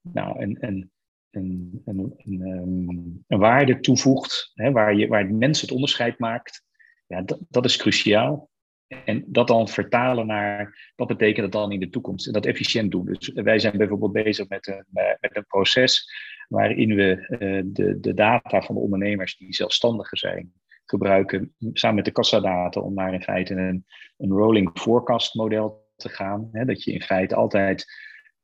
[0.00, 0.90] nou, een, een,
[1.30, 2.88] een, ehm,
[3.26, 6.62] een waarde toevoegt, hè, waar, je, waar mensen het onderscheid maakt,
[7.06, 8.50] ja, dat, dat is cruciaal.
[9.04, 12.90] En dat dan vertalen naar wat betekent dat dan in de toekomst en dat efficiënt
[12.90, 13.04] doen.
[13.04, 14.84] Dus wij zijn bijvoorbeeld bezig met een,
[15.20, 16.10] met een proces
[16.48, 20.52] waarin we uh, de, de data van de ondernemers die zelfstandigen zijn,
[20.84, 26.08] gebruiken samen met de kassadata om naar in feite een, een rolling forecast model te
[26.08, 26.48] gaan.
[26.52, 27.86] Hè, dat je in feite altijd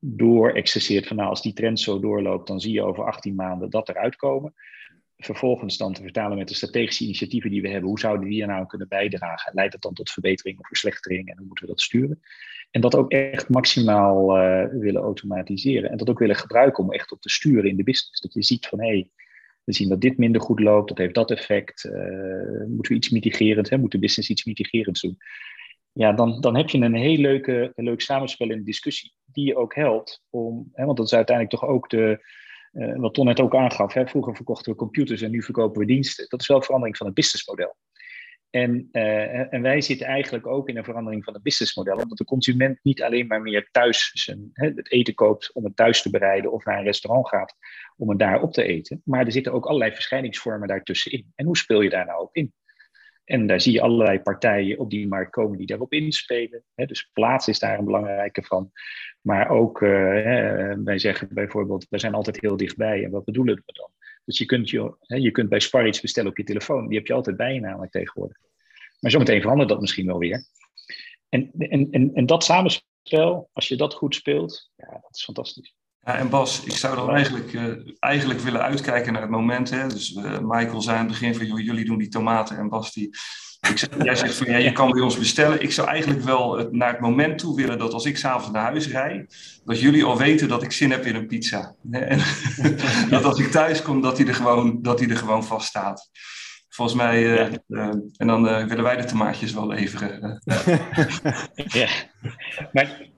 [0.07, 3.71] door excesseert van nou als die trend zo doorloopt, dan zie je over 18 maanden
[3.71, 4.55] dat eruit komen.
[5.17, 7.89] vervolgens dan te vertalen met de strategische initiatieven die we hebben.
[7.89, 9.55] Hoe zouden die er nou kunnen bijdragen?
[9.55, 11.29] Leidt dat dan tot verbetering of verslechtering?
[11.29, 12.21] En hoe moeten we dat sturen?
[12.71, 15.91] En dat ook echt maximaal uh, willen automatiseren.
[15.91, 18.21] En dat ook willen gebruiken om echt op te sturen in de business.
[18.21, 19.11] Dat je ziet van hé, hey,
[19.65, 21.85] we zien dat dit minder goed loopt, dat heeft dat effect.
[21.85, 21.93] Uh,
[22.67, 23.79] moeten we iets mitigerend, hè?
[23.79, 25.19] moet de business iets mitigerends doen?
[25.95, 29.57] Ja, dan, dan heb je een heel leuke, leuk samenspel in de discussie, die je
[29.57, 32.25] ook helpt om, hè, want dat is uiteindelijk toch ook de,
[32.73, 33.93] uh, wat Ton net ook aangaf.
[33.93, 34.07] Hè?
[34.07, 36.27] Vroeger verkochten we computers en nu verkopen we diensten.
[36.29, 37.77] Dat is wel verandering van het businessmodel.
[38.51, 42.25] En, uh, en wij zitten eigenlijk ook in een verandering van het businessmodel, omdat de
[42.25, 46.11] consument niet alleen maar meer thuis zijn, hè, het eten koopt om het thuis te
[46.11, 47.55] bereiden of naar een restaurant gaat
[47.97, 49.03] om het daar op te eten.
[49.05, 51.33] Maar er zitten ook allerlei verschijningsvormen daartussenin.
[51.35, 52.53] En hoe speel je daar nou op in?
[53.25, 56.65] En daar zie je allerlei partijen op die markt komen die daarop inspelen.
[56.75, 58.73] Dus plaats is daar een belangrijke van.
[59.21, 59.91] Maar ook, uh,
[60.85, 63.05] wij zeggen bijvoorbeeld, we zijn altijd heel dichtbij.
[63.05, 63.91] En wat bedoelen we dan?
[64.25, 66.89] Dus je kunt, je, je kunt bij Spar iets bestellen op je telefoon.
[66.89, 68.37] Die heb je altijd bij je namelijk tegenwoordig.
[69.01, 70.45] Maar zometeen verandert dat misschien wel weer.
[71.29, 75.75] En, en, en, en dat samenspel, als je dat goed speelt, ja, dat is fantastisch.
[76.05, 79.71] Ja, en Bas, ik zou dan eigenlijk, uh, eigenlijk willen uitkijken naar het moment.
[79.71, 79.89] Hè?
[79.89, 83.11] Dus uh, Michael zei aan het begin van, jullie doen die tomaten en Bas die...
[83.71, 85.63] Ik zeg, jij zegt van, ja, je kan bij ons bestellen.
[85.63, 88.89] Ik zou eigenlijk wel naar het moment toe willen dat als ik s'avonds naar huis
[88.89, 91.75] rijd, dat jullie al weten dat ik zin heb in een pizza.
[91.91, 92.21] En
[93.09, 96.11] dat als ik thuis kom, dat die er gewoon, dat die er gewoon vast staat.
[96.75, 97.51] Volgens mij, ja.
[97.69, 100.41] uh, en dan uh, willen wij de tomaatjes wel leveren.
[101.81, 101.89] ja,
[102.73, 103.09] maar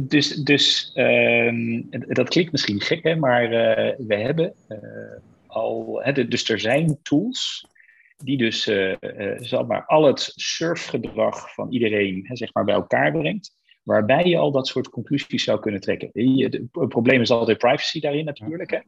[0.00, 3.48] dus, dus um, dat klinkt misschien gek, hè, maar
[3.98, 4.54] we hebben
[5.46, 7.66] al, hè, dus er zijn tools
[8.16, 8.62] die dus
[9.36, 14.36] zeg maar, al het surfgedrag van iedereen hè, zeg maar, bij elkaar brengt, waarbij je
[14.36, 16.10] al dat soort conclusies zou kunnen trekken.
[16.12, 18.70] Het probleem is altijd privacy daarin natuurlijk.
[18.70, 18.78] Hè.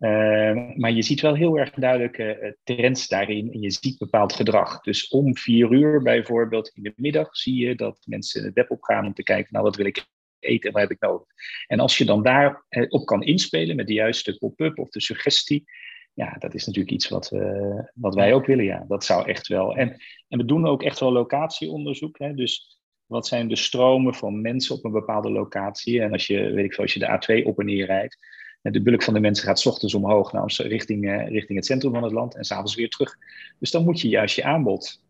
[0.00, 4.32] Uh, maar je ziet wel heel erg duidelijk uh, trends daarin en je ziet bepaald
[4.32, 4.80] gedrag.
[4.80, 9.06] Dus om vier uur bijvoorbeeld in de middag zie je dat mensen het web opgaan
[9.06, 10.06] om te kijken, nou wat wil ik
[10.38, 11.26] eten en wat heb ik nodig.
[11.66, 15.00] En als je dan daarop uh, op kan inspelen met de juiste pop-up of de
[15.00, 15.64] suggestie,
[16.14, 17.32] ja, dat is natuurlijk iets wat,
[17.94, 18.64] wat wij ook willen.
[18.64, 19.76] Ja, dat zou echt wel.
[19.76, 22.18] En, en we doen ook echt wel locatieonderzoek.
[22.18, 26.00] Hè, dus wat zijn de stromen van mensen op een bepaalde locatie?
[26.02, 28.18] En als je, weet ik veel, als je de A2 op en neer rijdt,
[28.62, 31.92] de bulk van de mensen gaat s ochtends omhoog naar richting, uh, richting het centrum
[31.92, 33.16] van het land en s'avonds weer terug.
[33.58, 35.02] Dus dan moet je juist je aanbod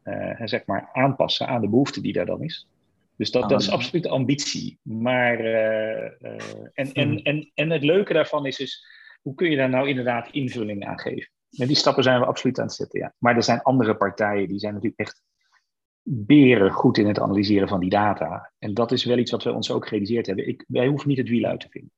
[0.45, 2.69] zeg maar aanpassen aan de behoefte die daar dan is.
[3.17, 4.79] Dus dat, dat is absoluut de ambitie.
[4.83, 5.39] Maar,
[6.73, 8.85] en, en, en, en het leuke daarvan is, is,
[9.23, 11.31] hoe kun je daar nou inderdaad invulling aan geven?
[11.59, 13.15] En die stappen zijn we absoluut aan het zetten, ja.
[13.19, 15.23] Maar er zijn andere partijen, die zijn natuurlijk echt
[16.03, 18.53] beren goed in het analyseren van die data.
[18.59, 20.49] En dat is wel iets wat we ons ook gerealiseerd hebben.
[20.49, 21.93] Ik, wij hoeven niet het wiel uit te vinden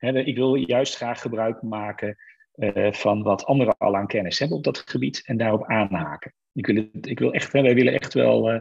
[0.00, 2.16] ik wil juist graag gebruik maken
[2.54, 6.34] uh, van wat anderen al aan kennis hebben op dat gebied en daarop aanhaken.
[6.52, 8.52] Ik wil, ik wil echt, wij willen echt wel.
[8.52, 8.60] Uh,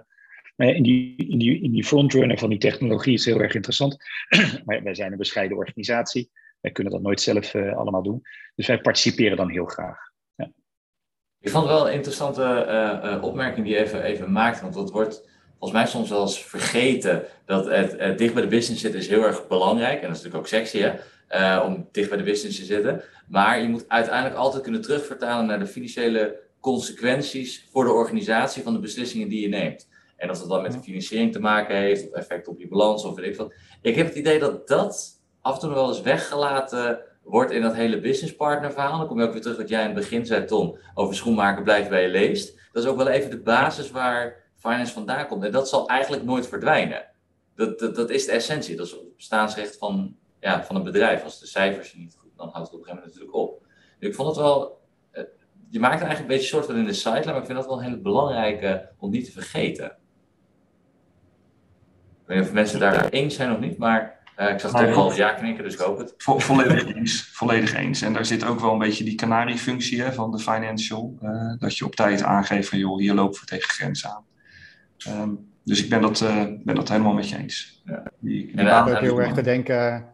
[0.56, 3.98] in die, in, die, in die frontrunner van die technologie is heel erg interessant.
[4.66, 6.32] maar wij zijn een bescheiden organisatie.
[6.62, 8.22] Wij kunnen dat nooit zelf uh, allemaal doen.
[8.56, 10.08] Dus wij participeren dan heel graag.
[11.42, 14.62] Ik vond het wel een interessante opmerking die je even, even maakt.
[14.62, 15.30] Want dat wordt
[15.60, 19.24] volgens mij soms wel eens vergeten dat het, dicht bij de business zitten is heel
[19.24, 20.02] erg belangrijk.
[20.02, 20.94] En dat is natuurlijk ook sexy, hè?
[21.32, 23.04] uh, om dicht bij de business te zitten.
[23.28, 28.74] Maar je moet uiteindelijk altijd kunnen terugvertalen naar de financiële consequenties voor de organisatie van
[28.74, 29.88] de beslissingen die je neemt.
[30.18, 33.04] En of dat dan met de financiering te maken heeft, of effect op je balans
[33.04, 33.54] of weet ik wat.
[33.82, 37.76] Ik heb het idee dat dat af en toe wel eens weggelaten wordt in dat
[37.76, 38.98] hele businesspartner verhaal.
[38.98, 41.64] Dan kom je ook weer terug wat jij in het begin zei, Tom, over schoenmaken
[41.64, 42.58] blijft bij je leest.
[42.72, 45.44] Dat is ook wel even de basis waar finance vandaan komt.
[45.44, 47.06] En dat zal eigenlijk nooit verdwijnen.
[47.56, 48.76] Dat, dat, dat is de essentie.
[48.76, 51.24] Dat is het bestaansrecht van ja, van een bedrijf.
[51.24, 53.66] Als de cijfers niet goed, dan houdt het op een gegeven moment natuurlijk op.
[54.00, 54.82] Dus ik vond het wel,
[55.12, 55.24] eh,
[55.70, 57.66] je maakt het eigenlijk een beetje soort van in de site, maar ik vind dat
[57.66, 59.86] wel een hele belangrijke om niet te vergeten.
[59.86, 59.92] Ik
[62.26, 65.14] weet niet of mensen daar eens zijn of niet, maar uh, ik zag het al
[65.14, 66.14] ja knikken, dus ik hoop het.
[66.18, 68.02] Vo volledig eens, volledig eens.
[68.02, 71.18] En daar zit ook wel een beetje die kanarie-functie van de financial.
[71.22, 74.26] Uh, dat je op tijd aangeeft van, joh, hier lopen we tegen grenzen aan.
[75.08, 77.82] Um, dus ik ben dat, uh, ben dat helemaal met je eens.
[77.86, 78.04] Ja.
[78.20, 80.06] Die, die en dan ook heel erg te denken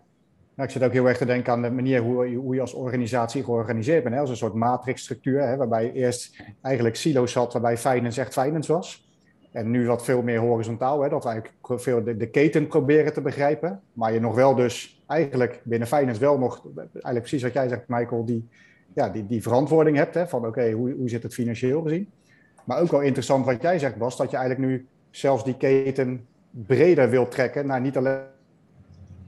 [0.55, 2.73] nou, ik zit ook heel erg te denken aan de manier hoe, hoe je als
[2.73, 4.15] organisatie georganiseerd bent.
[4.15, 4.21] Hè?
[4.21, 5.57] Als een soort matrixstructuur, hè?
[5.57, 9.03] waarbij je eerst eigenlijk silo's had, waarbij finance echt finance was.
[9.51, 11.09] En nu wat veel meer horizontaal, hè?
[11.09, 13.81] dat we eigenlijk veel de, de, keten proberen te begrijpen.
[13.93, 17.87] Maar je nog wel dus eigenlijk binnen finance wel nog, eigenlijk precies wat jij zegt
[17.87, 18.47] Michael, die,
[18.93, 20.13] ja, die, die verantwoording hebt.
[20.13, 20.27] Hè?
[20.27, 22.09] Van oké, hoe, hoe zit het financieel gezien?
[22.65, 26.27] Maar ook wel interessant wat jij zegt Bas, dat je eigenlijk nu zelfs die keten
[26.49, 28.23] breder wilt trekken naar niet alleen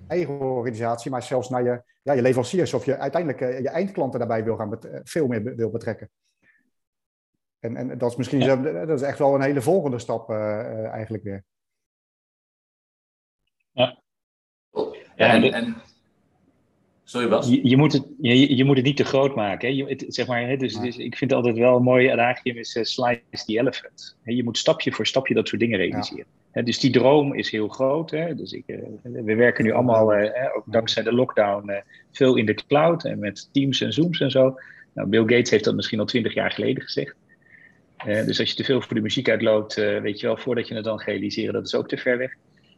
[0.08, 4.44] eigen organisatie, maar zelfs naar je, ja, je leveranciers of je uiteindelijk je eindklanten daarbij
[4.44, 6.10] wil gaan veel meer wil betrekken.
[7.60, 8.56] En, en dat is misschien ja.
[8.86, 11.44] dat is echt wel een hele volgende stap eigenlijk weer.
[13.72, 14.02] Ja.
[15.16, 15.76] Ja, en, en
[17.10, 17.48] Sorry Bas?
[17.50, 19.68] Je, je, moet het, je, je, moet het niet te groot maken.
[19.68, 19.76] Hè?
[19.76, 20.58] Je, het, zeg maar, hè?
[20.58, 24.18] Dus, dus, ik vind het altijd wel een mooi adagium is uh, slice the elephant.
[24.24, 24.32] Hè?
[24.32, 26.26] Je moet stapje voor stapje dat soort dingen realiseren.
[26.52, 26.64] Hè?
[26.64, 28.12] Dus die droom is heel groot.
[28.12, 28.36] Hè?
[28.36, 31.72] Dus ik, uh, we werken nu allemaal, uh, ook dankzij de lockdown,
[32.12, 34.60] veel in de cloud en met Teams en Zooms en zo.
[34.94, 37.16] Nou, Bill Gates heeft dat misschien al twintig jaar geleden gezegd.
[38.06, 40.84] dus als je te veel voor de muziek uitloopt, weet je wel, voordat je het
[40.84, 42.36] dan realiseren, dat is ook te ver weg.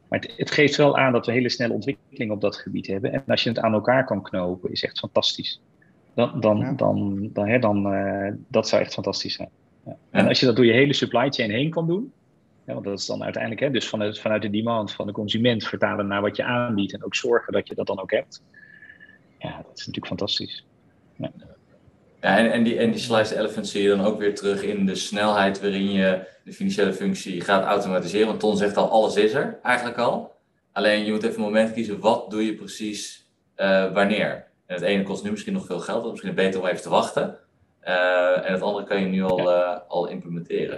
[0.10, 3.12] Maar het, het, geeft wel aan dat we hele snelle ontwikkeling op dat gebied hebben.
[3.12, 5.62] En als je het aan elkaar kan knopen, is echt fantastisch.
[6.14, 9.50] Dan, dan, dan, dan, hè, dan uh, dat zou echt fantastisch zijn.
[9.86, 9.98] Ja.
[10.10, 12.14] En als je dat door je hele supply chain heen kan doen,
[12.66, 15.68] ja, want dat is dan uiteindelijk hè, dus vanuit, vanuit de demand van de consument
[15.68, 18.44] vertalen naar wat je aanbiedt en ook zorgen dat je dat dan ook hebt.
[19.38, 20.66] Ja, dat is natuurlijk fantastisch.
[21.16, 21.32] Ja.
[22.22, 24.86] Ja, en, en, die, en die sliced elephant zie je dan ook weer terug in
[24.86, 28.28] de snelheid waarin je de financiële functie gaat automatiseren.
[28.28, 30.36] Want Ton zegt al, alles is er eigenlijk al.
[30.72, 34.48] Alleen je moet even een moment kiezen, wat doe je precies uh, wanneer?
[34.66, 36.82] En het ene kost nu misschien nog veel geld, dat is misschien beter om even
[36.82, 37.38] te wachten.
[37.84, 40.78] Uh, en het andere kan je nu al, uh, al implementeren.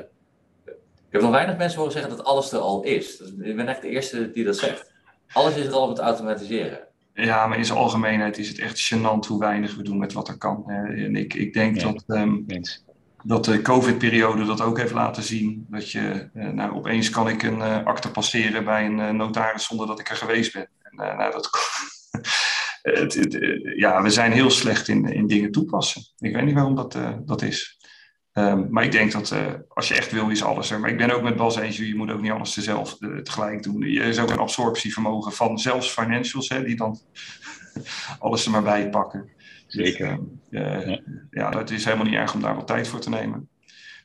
[0.66, 3.18] Ik heb nog weinig mensen horen zeggen dat alles er al is.
[3.18, 4.92] Dus ik ben echt de eerste die dat zegt.
[5.34, 6.80] Alles is er al om het automatiseren.
[7.14, 10.28] Ja, maar in zijn algemeenheid is het echt gênant hoe weinig we doen met wat
[10.28, 10.70] er kan.
[10.70, 12.46] En ik, ik denk dat, um,
[13.24, 15.66] dat de COVID-periode dat ook heeft laten zien.
[15.70, 19.66] Dat je, uh, nou, opeens kan ik een uh, akte passeren bij een uh, notaris
[19.66, 20.70] zonder dat ik er geweest ben.
[20.82, 21.50] En, nou, dat,
[22.82, 23.38] het, het,
[23.76, 26.02] ja, we zijn heel slecht in, in dingen toepassen.
[26.18, 27.80] Ik weet niet waarom dat, dat is.
[28.34, 29.36] Um, maar ik denk dat
[29.68, 30.80] als je echt wil, is alles er.
[30.80, 33.84] Maar ik ben ook met Bas eens, je moet ook niet alles zelf tegelijk doen.
[33.84, 37.00] Er is ook een absorptievermogen van zelfs financials, hè, die dan
[38.20, 39.30] alles er maar bij pakken.
[39.68, 40.20] Zeker.
[40.50, 41.00] Dus, uh, ja.
[41.32, 43.50] ja, het is helemaal niet erg om daar wat tijd voor te nemen.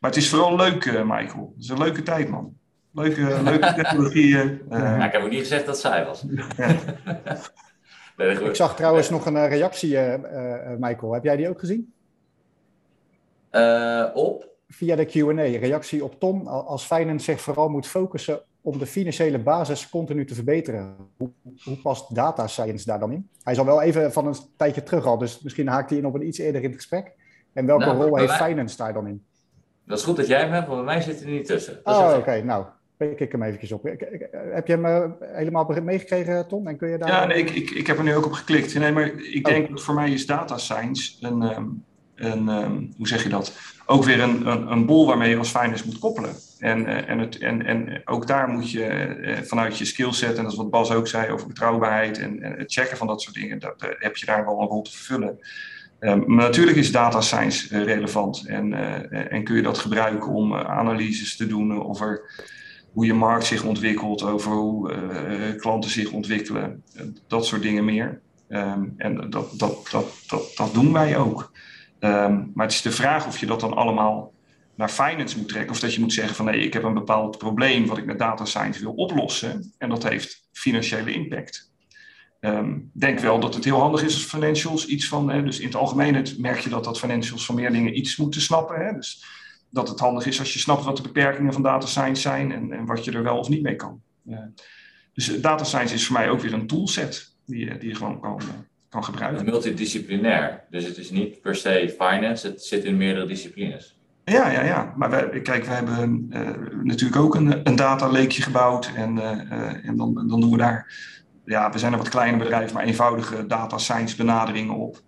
[0.00, 1.52] Maar het is vooral leuk, uh, Michael.
[1.54, 2.56] Het is een leuke tijd, man.
[2.92, 4.62] Leuke, leuke technologieën.
[4.70, 6.22] Uh, ja, ik heb ook niet gezegd dat zij was.
[8.16, 9.98] nee, ik zag trouwens nog een reactie,
[10.78, 11.12] Michael.
[11.12, 11.94] Heb jij die ook gezien?
[14.14, 14.48] Op?
[14.68, 15.58] Via de Q&A.
[15.58, 16.46] Reactie op Tom.
[16.46, 20.96] Als Finance zich vooral moet focussen om de financiële basis continu te verbeteren.
[21.16, 21.30] Hoe,
[21.64, 23.28] hoe, past data science daar dan in?
[23.42, 26.06] Hij is al wel even van een tijdje terug al, dus misschien haakt hij in
[26.06, 27.12] op een iets eerder in het gesprek.
[27.52, 29.24] En welke nou, rol heeft finance daar dan in?
[29.84, 31.80] Dat is goed dat jij hem hebt, want bij mij zit hij niet tussen.
[31.84, 32.18] oh, oké.
[32.18, 32.40] Okay.
[32.40, 32.64] Nou,
[32.96, 33.82] pik ik hem eventjes op.
[34.30, 36.66] Heb je hem uh, helemaal meegekregen, Tom?
[36.66, 37.08] En kun je daar...
[37.08, 38.74] Ja, nee, ik, ik, ik heb er nu ook op geklikt.
[38.74, 39.70] Nee, maar ik denk oh.
[39.70, 41.84] dat voor mij is data science een, um,
[42.16, 43.52] een um, hoe zeg je dat?
[43.86, 46.34] Ook weer een, een, een bol waarmee je als finance moet koppelen.
[46.58, 50.42] En, eh, en, het, en, en ook daar moet je eh, vanuit je skillset, en
[50.42, 53.34] dat is wat Bas ook zei over betrouwbaarheid en, en het checken van dat soort
[53.34, 55.38] dingen, dat, eh, heb je daar wel een rol te vervullen.
[56.00, 58.72] Um, maar natuurlijk is data science relevant en,
[59.30, 62.30] en kun je dat gebruiken om analyses te doen over
[62.92, 66.82] hoe je markt zich ontwikkelt, over hoe klanten zich ontwikkelen,
[67.26, 68.20] dat soort dingen meer.
[68.48, 71.50] Um, en dat, dat, dat, dat, dat doen wij ook.
[72.06, 74.34] Um, maar het is de vraag of je dat dan allemaal
[74.74, 75.72] naar finance moet trekken.
[75.72, 78.18] Of dat je moet zeggen van nee, ik heb een bepaald probleem wat ik met
[78.18, 79.72] data science wil oplossen.
[79.78, 81.72] En dat heeft financiële impact.
[82.40, 85.66] Um, denk wel dat het heel handig is als financials iets van, hè, dus in
[85.66, 88.86] het algemeen merk je dat dat financials van meer dingen iets moeten snappen.
[88.86, 89.24] Hè, dus
[89.70, 92.72] dat het handig is als je snapt wat de beperkingen van data science zijn en,
[92.72, 94.00] en wat je er wel of niet mee kan.
[95.12, 98.40] Dus data science is voor mij ook weer een toolset die, die je gewoon kan,
[98.96, 99.38] kan gebruiken.
[99.38, 103.96] Het is multidisciplinair, dus het is niet per se finance, het zit in meerdere disciplines.
[104.24, 104.94] Ja, ja, ja.
[104.96, 106.40] Maar wij, kijk, we hebben uh,
[106.82, 108.90] natuurlijk ook een, een dataleekje gebouwd.
[108.96, 110.92] En, uh, en dan, dan doen we daar,
[111.44, 115.00] ja, we zijn een wat kleiner bedrijf, maar eenvoudige data science benaderingen op.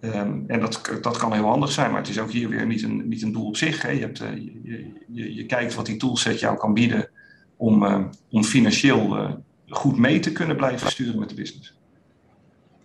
[0.00, 2.82] Um, en dat, dat kan heel handig zijn, maar het is ook hier weer niet
[2.82, 3.82] een, niet een doel op zich.
[3.82, 3.90] Hè.
[3.90, 4.28] Je, hebt, uh,
[4.62, 7.10] je, je, je, kijkt wat die toolset jou kan bieden
[7.56, 9.36] om, om financieel
[9.68, 11.74] goed mee te kunnen blijven sturen met de business.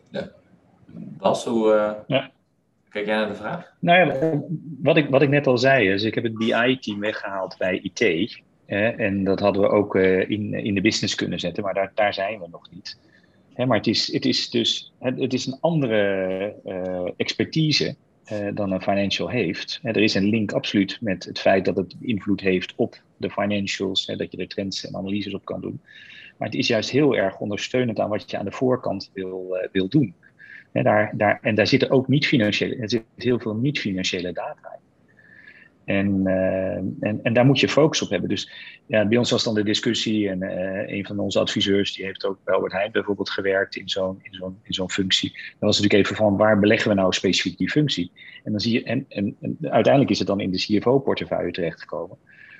[0.10, 0.30] Ja.
[0.94, 2.32] Bas, hoe, ja.
[2.98, 3.74] Kijk jij naar de vraag?
[3.80, 4.40] Nou ja,
[4.82, 8.42] wat ik, wat ik net al zei, is ik heb het BI-team weggehaald bij IT.
[8.66, 12.14] en dat hadden we ook uh, in, in de business kunnen zetten, maar daar, daar
[12.14, 13.00] zijn we nog niet.
[13.54, 17.96] Hè, maar het is, het is dus het, het is een andere uh, expertise
[18.54, 19.80] dan een financial heeft.
[19.84, 24.06] er is een link absoluut met het feit dat het invloed heeft op de financials,
[24.06, 25.82] dat je er trends en analyses op kan doen.
[26.38, 29.88] Maar het is juist heel erg ondersteunend aan wat je aan de voorkant wil, wil
[29.88, 30.16] doen
[30.84, 34.86] daar, daar, en daar zitten ook niet financiële, er zit heel veel niet-financiële data in.
[35.88, 36.76] En, uh,
[37.10, 38.30] en, en daar moet je focus op hebben.
[38.30, 38.52] Dus
[38.86, 40.30] ja, bij ons was dan de discussie.
[40.30, 43.90] En uh, een van onze adviseurs, die heeft ook bij Albert Heijn bijvoorbeeld gewerkt in
[43.90, 45.32] zo'n in zo'n in zo'n functie.
[45.32, 48.12] Dan was natuurlijk even van waar beleggen we nou specifiek die functie?
[48.44, 52.18] En dan zie je, en, en, en uiteindelijk is het dan in de CFO-portefeuille terechtgekomen.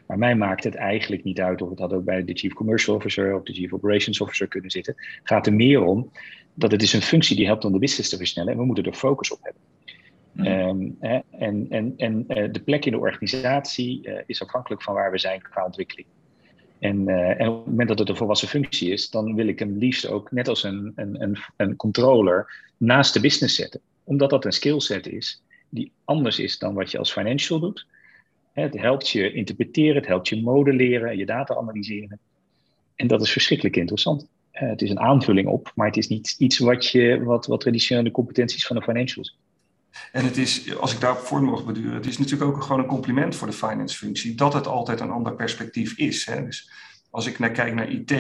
[0.08, 2.96] Maar mij maakt het eigenlijk niet uit of het had ook bij de Chief Commercial
[2.96, 4.94] Officer of de Chief Operations Officer kunnen zitten.
[4.98, 6.12] Het gaat er meer om
[6.54, 8.84] dat het is een functie die helpt om de business te versnellen en we moeten
[8.84, 9.62] er focus op hebben.
[10.40, 14.94] Um, hè, en en, en uh, de plek in de organisatie uh, is afhankelijk van
[14.94, 16.08] waar we zijn qua ontwikkeling.
[16.80, 19.60] En, uh, en, op het moment dat het een volwassen functie is, dan wil ik
[19.60, 23.82] hem liefst ook net als een, een, een, een controller naast de business zetten.
[24.04, 27.86] Omdat dat een skillset is die anders is dan wat je als financial doet.
[28.62, 32.20] Het helpt je interpreteren, het helpt je modelleren, je data analyseren.
[32.96, 34.28] En dat is verschrikkelijk interessant.
[34.52, 38.12] het is een aanvulling op, maar het is niet iets wat, je, wat, wat traditionele
[38.12, 39.38] competenties van de financials
[40.12, 42.88] en het is, als ik daarop voor mag beduren, het is natuurlijk ook gewoon een
[42.88, 46.26] compliment voor de finance-functie dat het altijd een ander perspectief is.
[46.26, 46.46] Hè?
[46.46, 46.72] Dus
[47.10, 48.14] als ik naar kijk naar IT,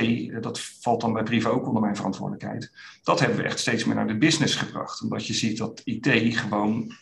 [0.44, 2.72] dat valt dan bij Priva ook onder mijn verantwoordelijkheid.
[3.04, 5.02] Dat hebben we echt steeds meer naar de business gebracht.
[5.02, 6.94] Omdat je ziet dat IT gewoon.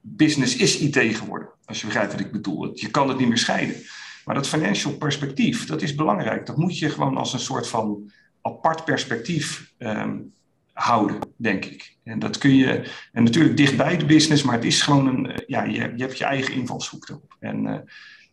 [0.00, 2.70] Business is IT geworden, als je begrijpt wat ik bedoel.
[2.74, 3.76] Je kan het niet meer scheiden.
[4.24, 6.46] Maar dat financial perspectief, dat is belangrijk.
[6.46, 8.10] Dat moet je gewoon als een soort van
[8.42, 10.32] apart perspectief um,
[10.72, 11.96] houden, denk ik.
[12.04, 15.38] En dat kun je, en natuurlijk dichtbij de business, maar het is gewoon een, eh,
[15.46, 17.36] ja, je, je hebt je eigen invalshoek erop.
[17.38, 17.78] En, uh,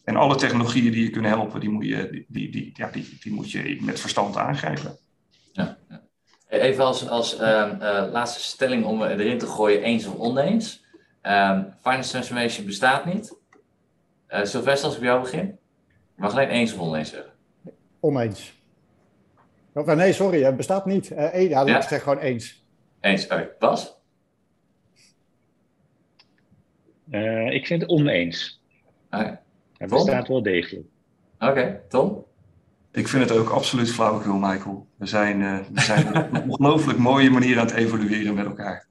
[0.04, 3.34] en alle technologieën die je kunnen helpen, die moet je, die, die, ja, die, die
[3.34, 4.98] moet je met verstand aangrijpen.
[5.52, 5.78] Ja.
[6.50, 10.86] Even als, als uh, uh, laatste stelling om erin te gooien, eens of oneens.
[11.28, 13.36] Um, finance transformation bestaat niet.
[14.30, 15.46] Uh, Sylvester, als ik bij jou begin.
[16.16, 17.32] Je mag alleen eens of oneens zeggen.
[18.00, 18.54] Oneens.
[19.74, 21.12] Of, nee, sorry, het bestaat niet.
[21.12, 21.78] Uh, ja, ja?
[21.78, 22.66] ik zeg gewoon eens.
[23.00, 23.34] Eens, oké.
[23.34, 23.50] Okay.
[23.60, 23.96] Bas?
[27.12, 28.62] Uh, ik vind het oneens.
[29.08, 29.40] Okay.
[29.78, 30.86] Het bestaat wel degelijk.
[31.40, 31.82] Oké, okay.
[31.90, 32.26] Tom?
[32.92, 34.88] Ik vind het ook absoluut flauwekul, Michael.
[34.96, 38.88] We zijn, uh, we zijn op een ongelooflijk mooie manier aan het evolueren met elkaar.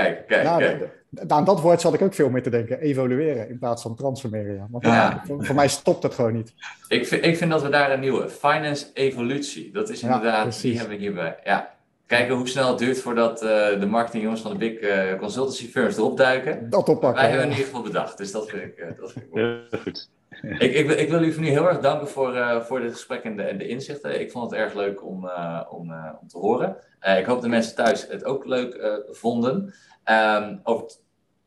[0.00, 1.30] Kijk, kijk, nou, kijk.
[1.30, 2.80] Aan dat woord zat ik ook veel meer te denken.
[2.80, 4.54] Evolueren in plaats van transformeren.
[4.54, 4.66] Ja.
[4.70, 5.22] Want ja.
[5.26, 6.54] Voor, voor, mij stopt het gewoon niet.
[6.88, 9.72] Ik vind, ik vind dat we daar een nieuwe finance evolutie.
[9.72, 11.36] Dat is inderdaad, ja, die hebben we hierbij.
[11.44, 11.74] Ja.
[12.06, 13.48] Kijken hoe snel het duurt voordat uh,
[13.80, 16.70] de marketingjongens van de big uh, consultancy firms erop duiken.
[16.70, 17.22] Dat oppakken.
[17.22, 18.18] Wij hebben in ieder geval bedacht.
[18.18, 19.66] Dus dat vind ik, uh, dat vind ik mooi.
[19.70, 20.10] Ja, goed.
[20.42, 23.22] Ik, ik, ik, wil u van nu heel erg danken voor, uh, voor dit gesprek
[23.22, 24.20] en de, de inzichten.
[24.20, 26.76] Ik vond het erg leuk om, uh, om, uh, om te horen.
[27.18, 29.74] ik hoop dat mensen thuis het ook leuk vonden.
[30.04, 30.86] Um, over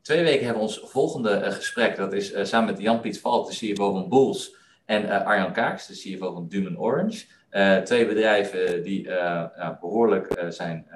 [0.01, 1.95] twee weken hebben we ons volgende gesprek.
[1.95, 4.55] Dat is samen met Jan-Piet Valk, de CFO van Bulls.
[4.85, 7.25] En Arjan Kaaks, de CFO van Dumen Orange.
[7.83, 9.09] twee bedrijven die
[9.81, 10.87] behoorlijk zijn,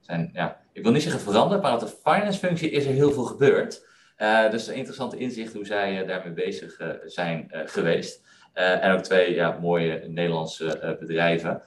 [0.00, 3.12] zijn ja, ik wil niet zeggen veranderd, maar op de finance functie is er heel
[3.12, 3.84] veel gebeurd.
[4.18, 8.24] Uh, dus interessante inzicht hoe zij uh, daarmee bezig uh, zijn geweest.
[8.52, 11.62] en ook twee ja, mooie Nederlandse bedrijven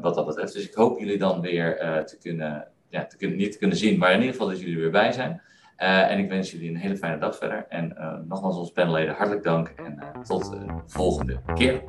[0.00, 0.52] wat dat betreft.
[0.52, 1.76] Dus ik hoop jullie dan weer
[2.06, 4.78] te kunnen, ja, te kunnen, niet te kunnen zien, maar in ieder geval dat jullie
[4.78, 5.42] weer bij zijn.
[5.76, 7.66] en ik wens jullie een hele fijne dag verder.
[7.68, 7.96] En
[8.28, 11.82] nogmaals onze panelleden hartelijk dank en tot de volgende keer.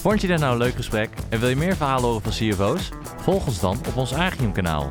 [0.00, 2.88] Vond je dit nou een leuk gesprek en wil je meer verhalen horen van CFO's?
[3.16, 4.86] Volg ons dan op ons Agium kanaal.